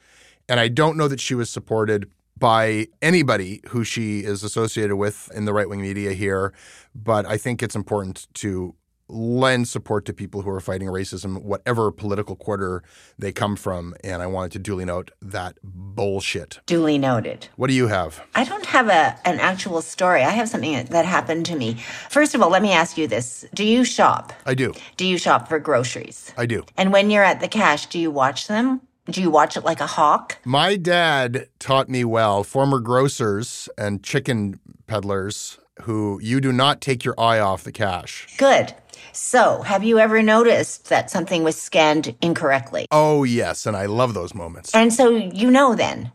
[0.51, 2.11] And I don't know that she was supported
[2.43, 6.53] by anybody who she is associated with in the right wing media here.
[6.93, 8.75] But I think it's important to
[9.09, 12.83] lend support to people who are fighting racism, whatever political quarter
[13.17, 13.95] they come from.
[14.03, 16.59] And I wanted to duly note that bullshit.
[16.67, 17.47] Duly noted.
[17.55, 18.21] What do you have?
[18.35, 20.25] I don't have a an actual story.
[20.25, 21.75] I have something that happened to me.
[22.11, 23.45] First of all, let me ask you this.
[23.55, 24.33] Do you shop?
[24.45, 24.75] I do.
[24.97, 26.33] Do you shop for groceries?
[26.37, 26.65] I do.
[26.77, 28.81] And when you're at the cash, do you watch them?
[29.07, 30.39] Do you watch it like a hawk?
[30.45, 37.05] My dad taught me well, former grocers and chicken peddlers who you do not take
[37.05, 38.29] your eye off the cash.
[38.39, 38.75] Good.
[39.13, 42.87] So, have you ever noticed that something was scanned incorrectly?
[42.93, 44.73] Oh, yes, and I love those moments.
[44.75, 46.13] And so you know then.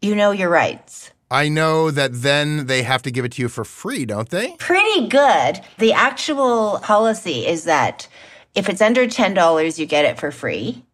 [0.00, 1.10] You know your rights.
[1.30, 4.56] I know that then they have to give it to you for free, don't they?
[4.58, 5.60] Pretty good.
[5.78, 8.08] The actual policy is that
[8.54, 10.84] if it's under $10, you get it for free,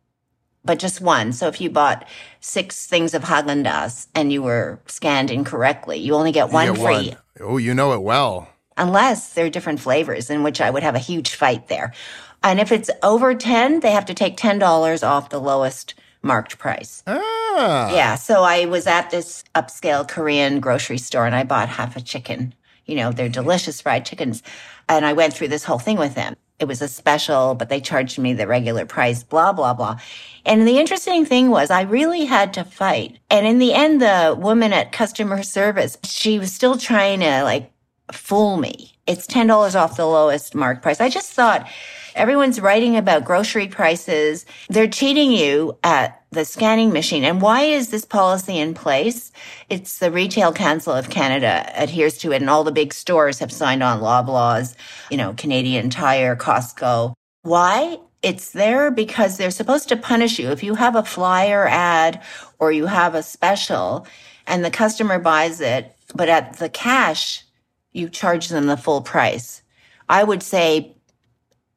[0.66, 1.32] but just one.
[1.32, 2.06] So if you bought
[2.40, 6.82] six things of Haagen-Dazs and you were scanned incorrectly, you only get one get free.
[6.82, 7.16] one.
[7.40, 8.48] Oh, you know it well.
[8.76, 11.94] Unless they're different flavors, in which I would have a huge fight there.
[12.42, 17.02] And if it's over 10, they have to take $10 off the lowest marked price.
[17.06, 17.90] Ah.
[17.94, 18.16] Yeah.
[18.16, 22.54] So I was at this upscale Korean grocery store and I bought half a chicken.
[22.84, 24.42] You know, they're delicious fried chickens.
[24.88, 26.36] And I went through this whole thing with them.
[26.58, 30.00] It was a special, but they charged me the regular price, blah, blah, blah.
[30.44, 33.18] And the interesting thing was I really had to fight.
[33.30, 37.72] And in the end, the woman at customer service, she was still trying to like
[38.12, 38.96] fool me.
[39.06, 41.00] It's $10 off the lowest mark price.
[41.00, 41.68] I just thought
[42.16, 44.46] everyone's writing about grocery prices.
[44.68, 47.24] They're cheating you at the scanning machine.
[47.24, 49.30] And why is this policy in place?
[49.68, 53.52] It's the Retail Council of Canada adheres to it and all the big stores have
[53.52, 54.74] signed on Loblaws,
[55.10, 57.12] you know, Canadian Tire, Costco.
[57.42, 57.98] Why?
[58.22, 60.50] It's there because they're supposed to punish you.
[60.50, 62.22] If you have a flyer ad
[62.58, 64.06] or you have a special
[64.46, 67.44] and the customer buys it, but at the cash,
[67.92, 69.62] you charge them the full price.
[70.08, 70.95] I would say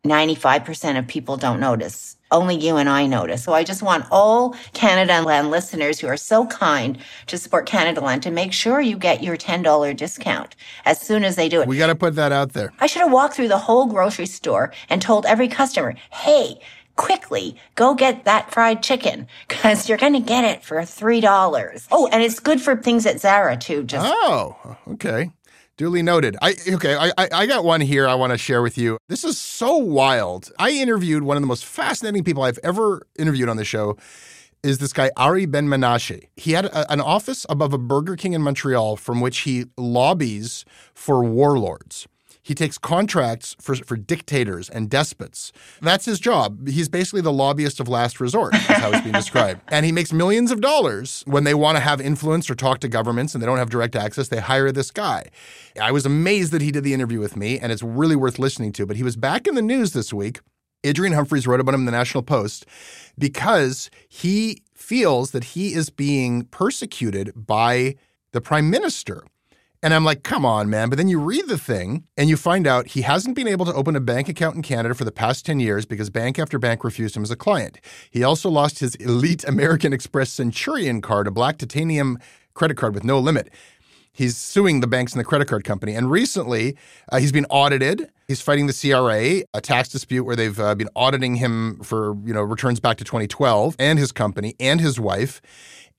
[0.05, 2.15] 95% of people don't notice.
[2.31, 3.43] Only you and I notice.
[3.43, 8.31] So I just want all Canadaland listeners who are so kind to support Canadaland to
[8.31, 11.67] make sure you get your $10 discount as soon as they do it.
[11.67, 12.71] We got to put that out there.
[12.79, 16.59] I should have walked through the whole grocery store and told every customer, hey,
[16.95, 21.87] quickly go get that fried chicken because you're going to get it for $3.
[21.91, 23.83] Oh, and it's good for things at Zara too.
[23.83, 25.31] Just Oh, okay.
[25.79, 26.35] Duly noted.
[26.41, 26.97] I okay.
[26.97, 28.05] I, I got one here.
[28.05, 28.97] I want to share with you.
[29.07, 30.51] This is so wild.
[30.59, 33.95] I interviewed one of the most fascinating people I've ever interviewed on the show.
[34.61, 36.27] Is this guy Ari Ben Menashe?
[36.35, 40.65] He had a, an office above a Burger King in Montreal from which he lobbies
[40.93, 42.09] for warlords.
[42.49, 45.53] He takes contracts for, for dictators and despots.
[45.83, 46.67] That's his job.
[46.67, 49.61] He's basically the lobbyist of last resort, is how it's being described.
[49.67, 52.87] And he makes millions of dollars when they want to have influence or talk to
[52.87, 54.29] governments and they don't have direct access.
[54.29, 55.27] They hire this guy.
[55.79, 58.71] I was amazed that he did the interview with me, and it's really worth listening
[58.73, 58.87] to.
[58.87, 60.39] But he was back in the news this week.
[60.83, 62.65] Adrian Humphreys wrote about him in the National Post
[63.15, 67.93] because he feels that he is being persecuted by
[68.31, 69.23] the prime minister.
[69.81, 70.89] And I'm like, come on, man.
[70.89, 73.73] But then you read the thing and you find out he hasn't been able to
[73.73, 76.83] open a bank account in Canada for the past 10 years because bank after bank
[76.83, 77.79] refused him as a client.
[78.11, 82.19] He also lost his elite American Express Centurion card, a black titanium
[82.53, 83.49] credit card with no limit.
[84.11, 85.95] He's suing the banks and the credit card company.
[85.95, 86.75] And recently,
[87.09, 88.09] uh, he's been audited.
[88.27, 92.33] He's fighting the CRA, a tax dispute where they've uh, been auditing him for you
[92.33, 95.41] know returns back to 2012, and his company and his wife.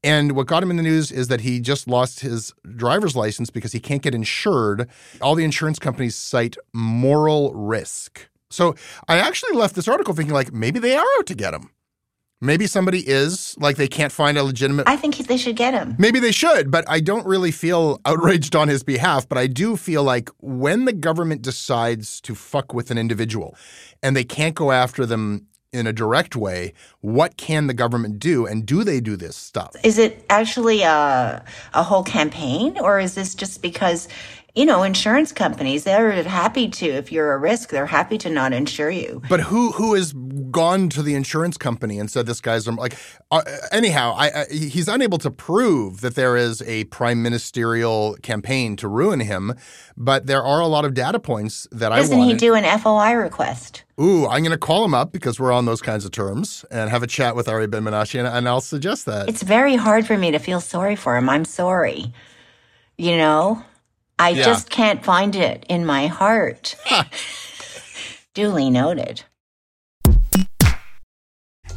[0.03, 3.51] And what got him in the news is that he just lost his driver's license
[3.51, 4.89] because he can't get insured.
[5.21, 8.29] All the insurance companies cite moral risk.
[8.49, 8.75] So
[9.09, 11.71] I actually left this article thinking, like, maybe they are out to get him.
[12.41, 14.89] Maybe somebody is, like, they can't find a legitimate.
[14.89, 15.95] I think they should get him.
[15.99, 19.29] Maybe they should, but I don't really feel outraged on his behalf.
[19.29, 23.55] But I do feel like when the government decides to fuck with an individual
[24.03, 28.47] and they can't go after them in a direct way, what can the government do?
[28.47, 29.75] And do they do this stuff?
[29.85, 31.45] Is it actually a,
[31.75, 34.09] a whole campaign or is this just because,
[34.55, 38.53] you know, insurance companies, they're happy to, if you're a risk, they're happy to not
[38.53, 39.23] insure you.
[39.29, 42.97] But who who has gone to the insurance company and said this guy's like?
[43.31, 48.77] Uh, anyhow, I, I, he's unable to prove that there is a prime ministerial campaign
[48.77, 49.55] to ruin him.
[49.97, 53.13] But there are a lot of data points that I Doesn't he do an FOI
[53.13, 53.85] request?
[54.01, 56.89] Ooh, I'm going to call him up because we're on those kinds of terms and
[56.89, 59.29] have a chat with Ari Ben Menashe, and, and I'll suggest that.
[59.29, 61.29] It's very hard for me to feel sorry for him.
[61.29, 62.15] I'm sorry.
[62.97, 63.63] You know,
[64.21, 64.45] I Yeah.
[64.45, 66.77] just can't find it in my heart.
[68.35, 69.25] Duly noted.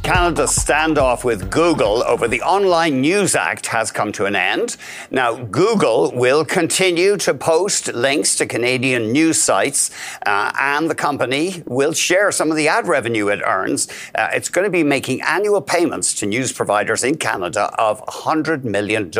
[0.04, 4.76] Canada's standoff with Google over the Online News Act has come to an end.
[5.10, 9.90] Now, Google will continue to post links to Canadian news sites,
[10.26, 13.88] uh, and the company will share some of the ad revenue it earns.
[14.14, 18.62] Uh, it's going to be making annual payments to news providers in Canada of $100
[18.62, 19.10] million.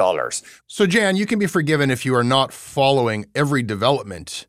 [0.67, 4.47] So, Jan, you can be forgiven if you are not following every development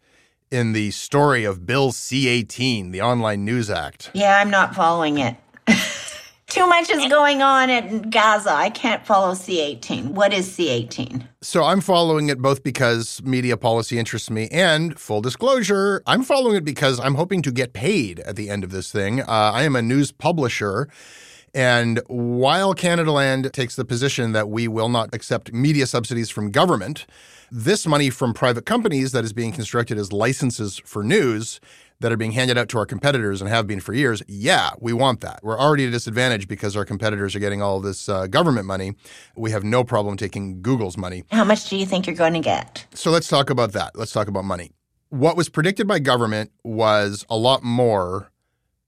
[0.51, 4.11] in the story of Bill C 18, the Online News Act.
[4.13, 5.37] Yeah, I'm not following it.
[6.55, 8.49] Too much is going on in Gaza.
[8.49, 10.11] I can't follow C18.
[10.11, 11.27] What is C18?
[11.41, 16.55] So, I'm following it both because media policy interests me and full disclosure, I'm following
[16.55, 19.19] it because I'm hoping to get paid at the end of this thing.
[19.19, 20.87] Uh, I am a news publisher.
[21.53, 27.05] And while Canadaland takes the position that we will not accept media subsidies from government,
[27.51, 31.59] this money from private companies that is being constructed as licenses for news
[31.99, 34.93] that are being handed out to our competitors and have been for years, yeah, we
[34.93, 35.39] want that.
[35.43, 38.93] We're already at a disadvantage because our competitors are getting all this uh, government money.
[39.35, 41.23] We have no problem taking Google's money.
[41.31, 42.85] How much do you think you're going to get?
[42.93, 43.95] So let's talk about that.
[43.95, 44.71] Let's talk about money.
[45.09, 48.31] What was predicted by government was a lot more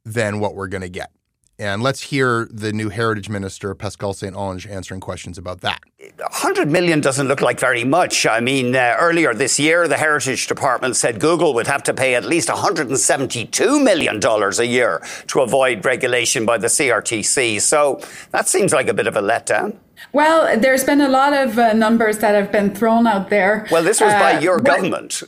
[0.03, 1.11] than what we're going to get.
[1.59, 5.81] And let's hear the new Heritage Minister, Pascale St-Onge, answering questions about that.
[6.19, 8.27] 100 million doesn't look like very much.
[8.27, 12.13] I mean, uh, earlier this year, the Heritage Department said Google would have to pay
[12.13, 17.59] at least $172 million a year to avoid regulation by the CRTC.
[17.61, 18.01] So
[18.31, 19.77] that seems like a bit of a letdown.
[20.13, 23.65] Well, there's been a lot of uh, numbers that have been thrown out there.
[23.71, 25.23] Well, this was by Uh, your what- government.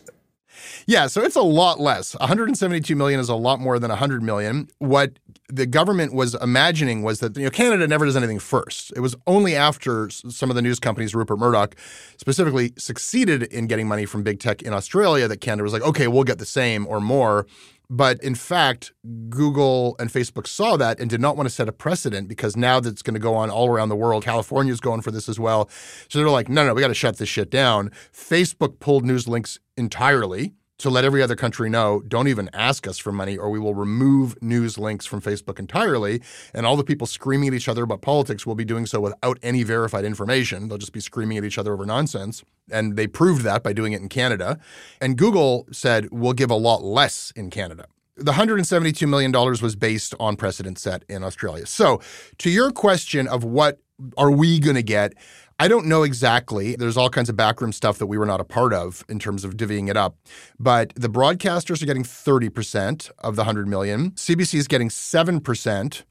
[0.85, 2.15] Yeah, so it's a lot less.
[2.19, 4.69] 172 million is a lot more than 100 million.
[4.79, 5.11] What
[5.49, 8.93] the government was imagining was that you know Canada never does anything first.
[8.95, 11.75] It was only after some of the news companies, Rupert Murdoch
[12.17, 16.07] specifically, succeeded in getting money from big tech in Australia that Canada was like, okay,
[16.07, 17.45] we'll get the same or more.
[17.91, 18.93] But in fact,
[19.29, 22.79] Google and Facebook saw that and did not want to set a precedent because now
[22.79, 25.69] that's going to go on all around the world, California's going for this as well.
[26.07, 27.89] So they're like, no, no, we got to shut this shit down.
[28.13, 32.97] Facebook pulled news links entirely to let every other country know don't even ask us
[32.97, 36.21] for money or we will remove news links from Facebook entirely.
[36.53, 39.37] And all the people screaming at each other about politics will be doing so without
[39.43, 40.67] any verified information.
[40.67, 42.43] They'll just be screaming at each other over nonsense.
[42.71, 44.57] And they proved that by doing it in Canada.
[45.01, 47.85] And Google said, we'll give a lot less in Canada.
[48.15, 51.65] The $172 million was based on precedent set in Australia.
[51.65, 52.01] So,
[52.39, 53.79] to your question of what
[54.17, 55.13] are we going to get,
[55.61, 56.77] I don't know exactly.
[56.77, 59.43] There's all kinds of backroom stuff that we were not a part of in terms
[59.43, 60.15] of divvying it up.
[60.57, 64.11] But the broadcasters are getting 30% of the 100 million.
[64.11, 66.03] CBC is getting 7%.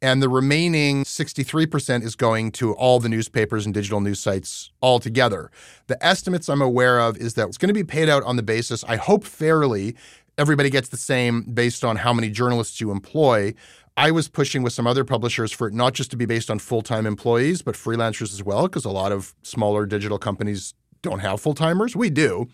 [0.00, 5.50] And the remaining 63% is going to all the newspapers and digital news sites altogether.
[5.86, 8.42] The estimates I'm aware of is that it's going to be paid out on the
[8.42, 9.94] basis, I hope fairly,
[10.38, 13.54] everybody gets the same based on how many journalists you employ.
[13.96, 16.58] I was pushing with some other publishers for it not just to be based on
[16.58, 21.18] full time employees, but freelancers as well, because a lot of smaller digital companies don't
[21.20, 21.94] have full timers.
[21.94, 22.48] We do.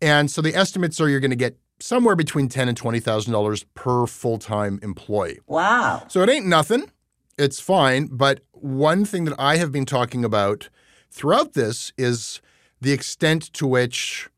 [0.00, 3.32] And so the estimates are you're going to get somewhere between ten and twenty thousand
[3.32, 5.40] dollars per full time employee.
[5.46, 6.04] Wow.
[6.08, 6.90] So it ain't nothing.
[7.38, 8.06] It's fine.
[8.06, 10.68] But one thing that I have been talking about
[11.10, 12.40] throughout this is
[12.80, 14.28] the extent to which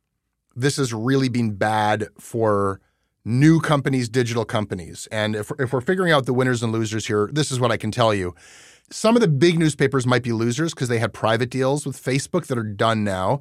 [0.57, 2.81] this has really been bad for
[3.25, 5.09] new companies, digital companies.
[5.11, 7.77] And if, if we're figuring out the winners and losers here, this is what I
[7.77, 8.35] can tell you.
[8.91, 12.47] Some of the big newspapers might be losers because they had private deals with Facebook
[12.47, 13.41] that are done now.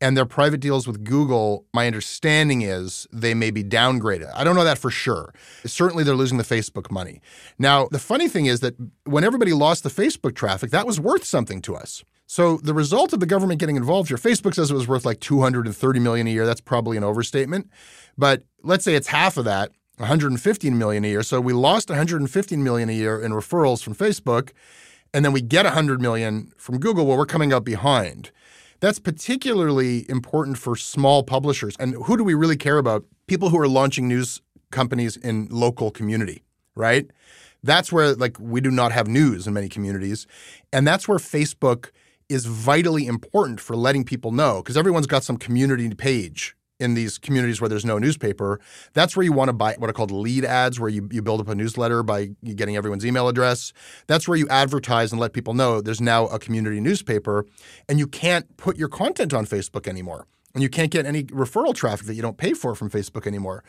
[0.00, 4.30] And their private deals with Google, my understanding is they may be downgraded.
[4.34, 5.32] I don't know that for sure.
[5.64, 7.20] Certainly they're losing the Facebook money.
[7.58, 8.74] Now, the funny thing is that
[9.04, 12.04] when everybody lost the Facebook traffic, that was worth something to us.
[12.34, 15.20] So the result of the government getting involved here, Facebook says it was worth like
[15.20, 16.44] 230 million a year.
[16.44, 17.70] That's probably an overstatement.
[18.18, 21.22] But let's say it's half of that, 115 million a year.
[21.22, 24.50] So we lost 115 million a year in referrals from Facebook,
[25.12, 27.06] and then we get 100 million from Google.
[27.06, 28.32] Well, we're coming up behind.
[28.80, 31.76] That's particularly important for small publishers.
[31.78, 33.04] And who do we really care about?
[33.28, 36.42] People who are launching news companies in local community,
[36.74, 37.08] right?
[37.62, 40.26] That's where like we do not have news in many communities.
[40.72, 41.90] And that's where Facebook
[42.28, 47.18] is vitally important for letting people know because everyone's got some community page in these
[47.18, 48.60] communities where there's no newspaper.
[48.94, 51.40] That's where you want to buy what are called lead ads, where you, you build
[51.40, 53.72] up a newsletter by getting everyone's email address.
[54.06, 57.46] That's where you advertise and let people know there's now a community newspaper.
[57.88, 60.26] And you can't put your content on Facebook anymore.
[60.52, 63.64] And you can't get any referral traffic that you don't pay for from Facebook anymore.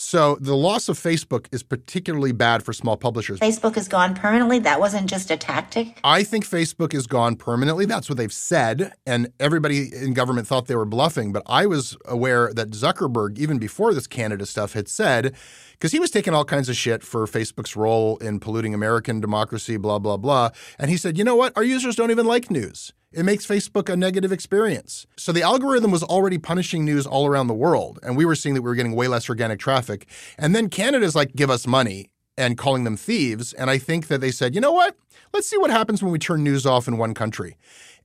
[0.00, 3.40] So the loss of Facebook is particularly bad for small publishers.
[3.40, 4.60] Facebook is gone permanently.
[4.60, 5.98] That wasn't just a tactic.
[6.04, 7.84] I think Facebook is gone permanently.
[7.84, 8.92] That's what they've said.
[9.08, 11.32] And everybody in government thought they were bluffing.
[11.32, 15.34] But I was aware that Zuckerberg, even before this Canada stuff, had said,
[15.72, 19.78] because he was taking all kinds of shit for Facebook's role in polluting American democracy,
[19.78, 20.50] blah, blah, blah.
[20.78, 21.52] And he said, you know what?
[21.56, 22.92] Our users don't even like news.
[23.10, 25.06] It makes Facebook a negative experience.
[25.16, 27.98] So the algorithm was already punishing news all around the world.
[28.02, 30.06] And we were seeing that we were getting way less organic traffic.
[30.36, 33.54] And then Canada's like, give us money and calling them thieves.
[33.54, 34.94] And I think that they said, you know what?
[35.32, 37.56] Let's see what happens when we turn news off in one country.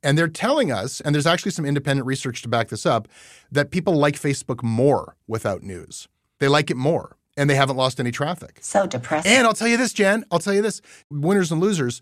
[0.01, 3.09] And they're telling us, and there's actually some independent research to back this up,
[3.51, 6.07] that people like Facebook more without news.
[6.39, 8.59] They like it more and they haven't lost any traffic.
[8.61, 9.31] So depressing.
[9.31, 12.01] And I'll tell you this, Jan, I'll tell you this winners and losers.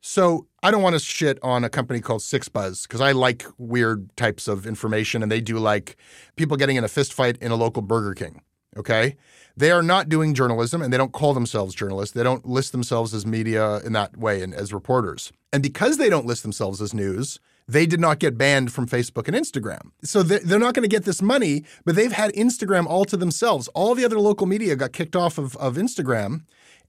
[0.00, 4.14] So I don't want to shit on a company called 6ixBuzz because I like weird
[4.16, 5.96] types of information and they do like
[6.36, 8.42] people getting in a fist fight in a local Burger King.
[8.76, 9.16] Okay.
[9.56, 12.14] They are not doing journalism and they don't call themselves journalists.
[12.14, 15.32] They don't list themselves as media in that way and as reporters.
[15.52, 19.28] And because they don't list themselves as news, they did not get banned from Facebook
[19.28, 19.90] and Instagram.
[20.02, 23.68] So they're not going to get this money, but they've had Instagram all to themselves.
[23.68, 26.42] All the other local media got kicked off of, of Instagram.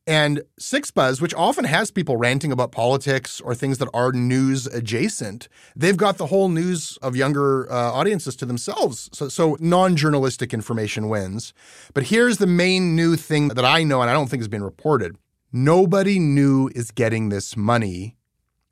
[0.07, 5.47] And 6ixBuzz, which often has people ranting about politics or things that are news adjacent,
[5.75, 9.09] they've got the whole news of younger uh, audiences to themselves.
[9.13, 11.53] So, so non journalistic information wins.
[11.93, 14.63] But here's the main new thing that I know, and I don't think has been
[14.63, 15.17] reported
[15.53, 18.15] nobody new is getting this money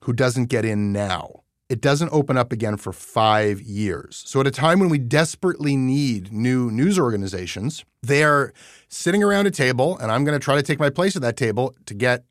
[0.06, 4.24] who doesn't get in now it doesn't open up again for five years.
[4.26, 8.54] So, at a time when we desperately need new news organizations, they are
[8.88, 11.38] sitting around a table, and I'm going to try to take my place at that
[11.38, 12.26] table to get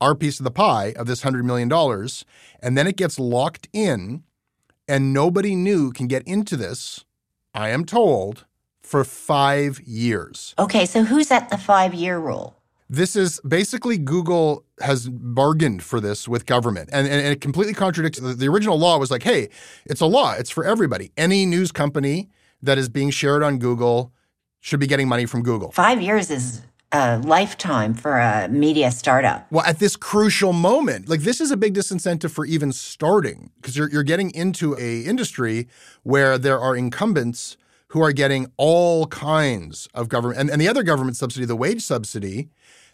[0.00, 1.72] our piece of the pie of this $100 million.
[2.60, 4.24] And then it gets locked in,
[4.86, 7.04] and nobody new can get into this,
[7.54, 8.44] I am told,
[8.82, 10.54] for five years.
[10.58, 12.56] Okay, so who's at the five year rule?
[12.92, 16.90] This is basically Google has bargained for this with government.
[16.92, 19.48] And, and, it completely contradicts the, the original law was like, hey,
[19.86, 21.10] it's a law, it's for everybody.
[21.16, 22.28] Any news company
[22.60, 24.12] that is being shared on Google
[24.60, 25.72] should be getting money from Google.
[25.72, 26.60] Five years is
[26.92, 29.50] a lifetime for a media startup.
[29.50, 33.74] Well, at this crucial moment, like this is a big disincentive for even starting because
[33.74, 35.66] you're, you're getting into a industry
[36.02, 37.56] where there are incumbents
[37.88, 41.80] who are getting all kinds of government and, and the other government subsidy, the wage
[41.80, 42.50] subsidy,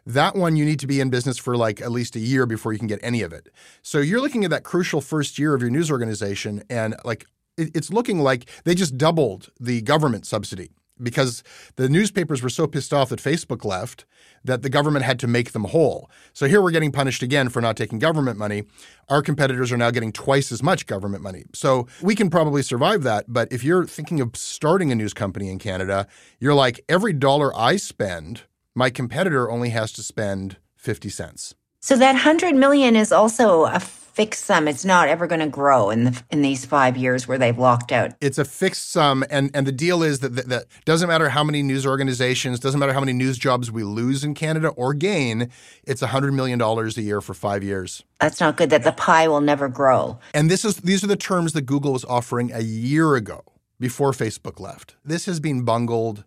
[0.09, 2.73] that one, you need to be in business for like at least a year before
[2.73, 3.51] you can get any of it.
[3.83, 7.27] So you're looking at that crucial first year of your news organization, and like
[7.59, 10.71] it's looking like they just doubled the government subsidy
[11.03, 11.43] because
[11.77, 14.05] the newspapers were so pissed off that Facebook left
[14.45, 16.11] that the government had to make them whole.
[16.33, 18.65] So here we're getting punished again for not taking government money.
[19.09, 21.45] Our competitors are now getting twice as much government money.
[21.55, 23.27] So we can probably survive that.
[23.29, 26.07] But if you're thinking of starting a news company in Canada,
[26.41, 28.45] you're like, every dollar I spend
[28.79, 31.57] my competitor only has to spend 50 cents.
[31.81, 34.69] So that 100 million is also a fixed sum.
[34.69, 37.91] It's not ever going to grow in the, in these five years where they've locked
[37.91, 38.13] out.
[38.21, 41.43] It's a fixed sum, and and the deal is that, that that doesn't matter how
[41.43, 45.51] many news organizations, doesn't matter how many news jobs we lose in Canada or gain.
[45.85, 48.05] It's hundred million dollars a year for five years.
[48.21, 48.71] That's not good.
[48.71, 50.19] That the pie will never grow.
[50.35, 53.43] And this is these are the terms that Google was offering a year ago
[53.81, 54.97] before Facebook left.
[55.05, 56.25] This has been bungled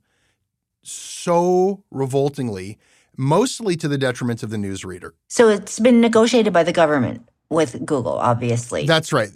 [0.84, 2.78] so revoltingly,
[3.18, 5.12] mostly to the detriment of the newsreader.
[5.28, 8.86] So it's been negotiated by the government with Google, obviously.
[8.86, 9.30] That's right.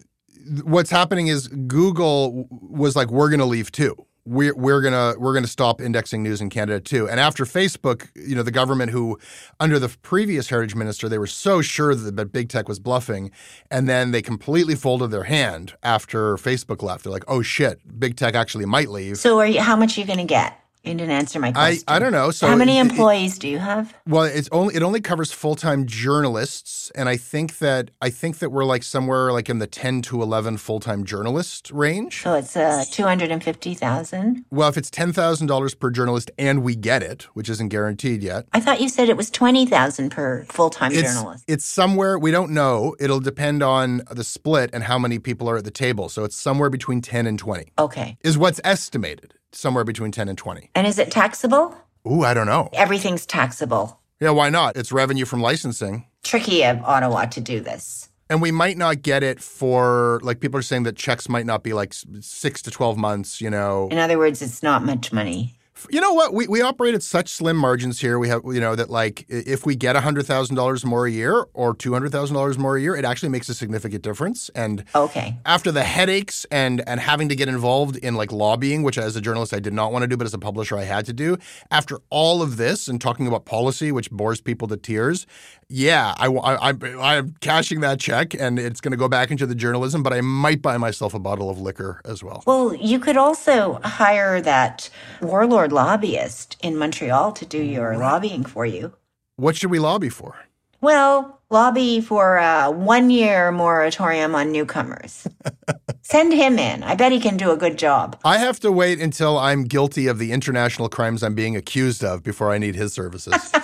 [0.64, 3.96] What's happening is Google was like, we're going to leave too.
[4.28, 7.08] We're, we're gonna we're gonna stop indexing news in Canada too.
[7.08, 9.20] And after Facebook, you know, the government who,
[9.60, 13.30] under the previous heritage minister, they were so sure that big tech was bluffing,
[13.70, 17.04] and then they completely folded their hand after Facebook left.
[17.04, 19.20] They're like, oh shit, big tech actually might leave.
[19.20, 20.60] so are you, how much are you going to get?
[20.86, 21.84] You didn't answer my question.
[21.88, 22.32] I don't know.
[22.32, 23.94] So how many it- it- employees do you have?
[24.08, 28.38] Well, it's only it only covers full time journalists, and I think that I think
[28.40, 32.22] that we're like somewhere like in the ten to eleven full time journalist range.
[32.22, 34.46] So it's uh, 250,000.
[34.52, 38.22] Well, if it's ten thousand dollars per journalist and we get it, which isn't guaranteed
[38.24, 41.44] yet, I thought you said it was 20,000 per full-time journalist.
[41.48, 42.96] it's somewhere we don't know.
[43.00, 46.10] It'll depend on the split and how many people are at the table.
[46.10, 48.18] So it's somewhere between ten and twenty Okay.
[48.24, 49.34] is what's estimated.
[49.56, 50.70] Somewhere between ten and twenty.
[50.76, 51.76] And is it taxable?
[52.06, 52.70] Ooh, I don't know.
[52.74, 53.99] Everything's taxable.
[54.20, 54.76] Yeah, why not?
[54.76, 56.06] It's revenue from licensing.
[56.24, 58.10] Tricky of Ottawa to do this.
[58.30, 61.64] And we might not get it for like people are saying that checks might not
[61.64, 63.39] be like six to twelve months.
[63.39, 65.58] You know, In other words, it's not much money.
[65.90, 66.34] You know what?
[66.34, 68.18] We we operate at such slim margins here.
[68.18, 71.46] We have you know that like if we get hundred thousand dollars more a year
[71.54, 74.50] or two hundred thousand dollars more a year, it actually makes a significant difference.
[74.56, 75.38] And Okay.
[75.46, 79.22] after the headaches and and having to get involved in like lobbying, which as a
[79.22, 81.38] journalist I did not want to do, but as a publisher I had to do.
[81.72, 85.28] After all of this and talking about policy, which bores people to tears,
[85.68, 89.46] yeah, I, I, I I'm cashing that check and it's going to go back into
[89.46, 90.04] the journalism.
[90.04, 92.44] But I might buy myself a bottle of liquor as well.
[92.46, 94.90] Well, you could also hire that
[95.22, 98.93] warlord lobbyist in Montreal to do your lobbying for you.
[99.36, 100.36] What should we lobby for?
[100.82, 105.28] Well, lobby for a one year moratorium on newcomers.
[106.01, 106.84] Send him in.
[106.84, 108.20] I bet he can do a good job.
[108.24, 112.24] I have to wait until I'm guilty of the international crimes I'm being accused of
[112.24, 113.51] before I need his services.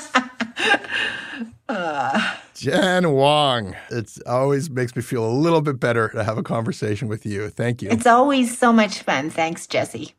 [1.70, 2.36] Uh.
[2.54, 7.08] Jan Wong, it always makes me feel a little bit better to have a conversation
[7.08, 7.50] with you.
[7.50, 7.90] Thank you.
[7.90, 9.30] It's always so much fun.
[9.30, 10.14] Thanks, Jesse.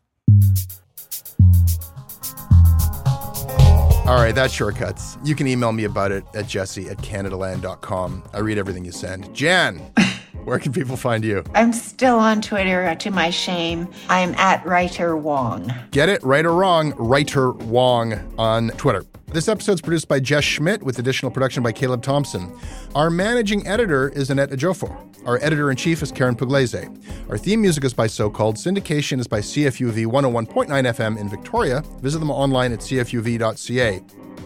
[4.04, 5.16] All right, that's shortcuts.
[5.22, 8.24] You can email me about it at jesse at canadaland.com.
[8.32, 9.32] I read everything you send.
[9.32, 9.78] Jan,
[10.44, 11.44] where can people find you?
[11.54, 13.88] I'm still on Twitter, uh, to my shame.
[14.08, 15.72] I'm at Writer Wong.
[15.92, 19.04] Get it right or wrong, Writer Wong on Twitter.
[19.32, 22.54] This episode's produced by Jess Schmidt with additional production by Caleb Thompson.
[22.94, 24.94] Our managing editor is Annette Ejiofor.
[25.24, 27.30] Our editor in chief is Karyn Pugliese.
[27.30, 28.56] Our theme music is by Socalled.
[28.56, 31.82] Syndication is by CFUV 101.9 FM in Victoria.
[32.02, 34.02] Visit them online at cfuv.ca.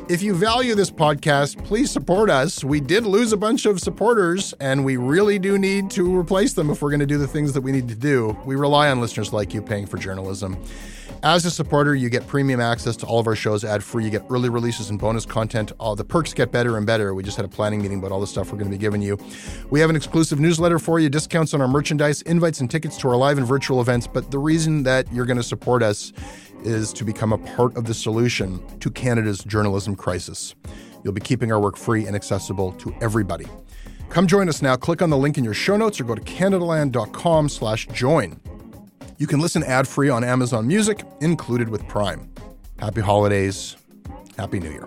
[0.09, 2.62] If you value this podcast, please support us.
[2.62, 6.70] We did lose a bunch of supporters, and we really do need to replace them
[6.70, 8.39] if we're going to do the things that we need to do.
[8.45, 10.57] We rely on listeners like you paying for journalism.
[11.22, 14.05] As a supporter, you get premium access to all of our shows ad free.
[14.05, 15.72] You get early releases and bonus content.
[15.80, 17.14] All the perks get better and better.
[17.14, 19.03] We just had a planning meeting about all the stuff we're going to be giving
[19.03, 19.18] you.
[19.70, 23.09] We have an exclusive newsletter for you, discounts on our merchandise, invites and tickets to
[23.09, 24.07] our live and virtual events.
[24.07, 26.12] But the reason that you're going to support us
[26.67, 30.55] is to become a part of the solution to Canada's journalism crisis.
[31.03, 33.47] You'll be keeping our work free and accessible to everybody.
[34.11, 34.77] Come join us now.
[34.77, 38.41] Click on the link in your show notes or go to canadaland.com slash join.
[39.19, 42.29] You can listen ad-free on Amazon Music, included with Prime.
[42.79, 43.77] Happy holidays.
[44.37, 44.87] Happy New Year.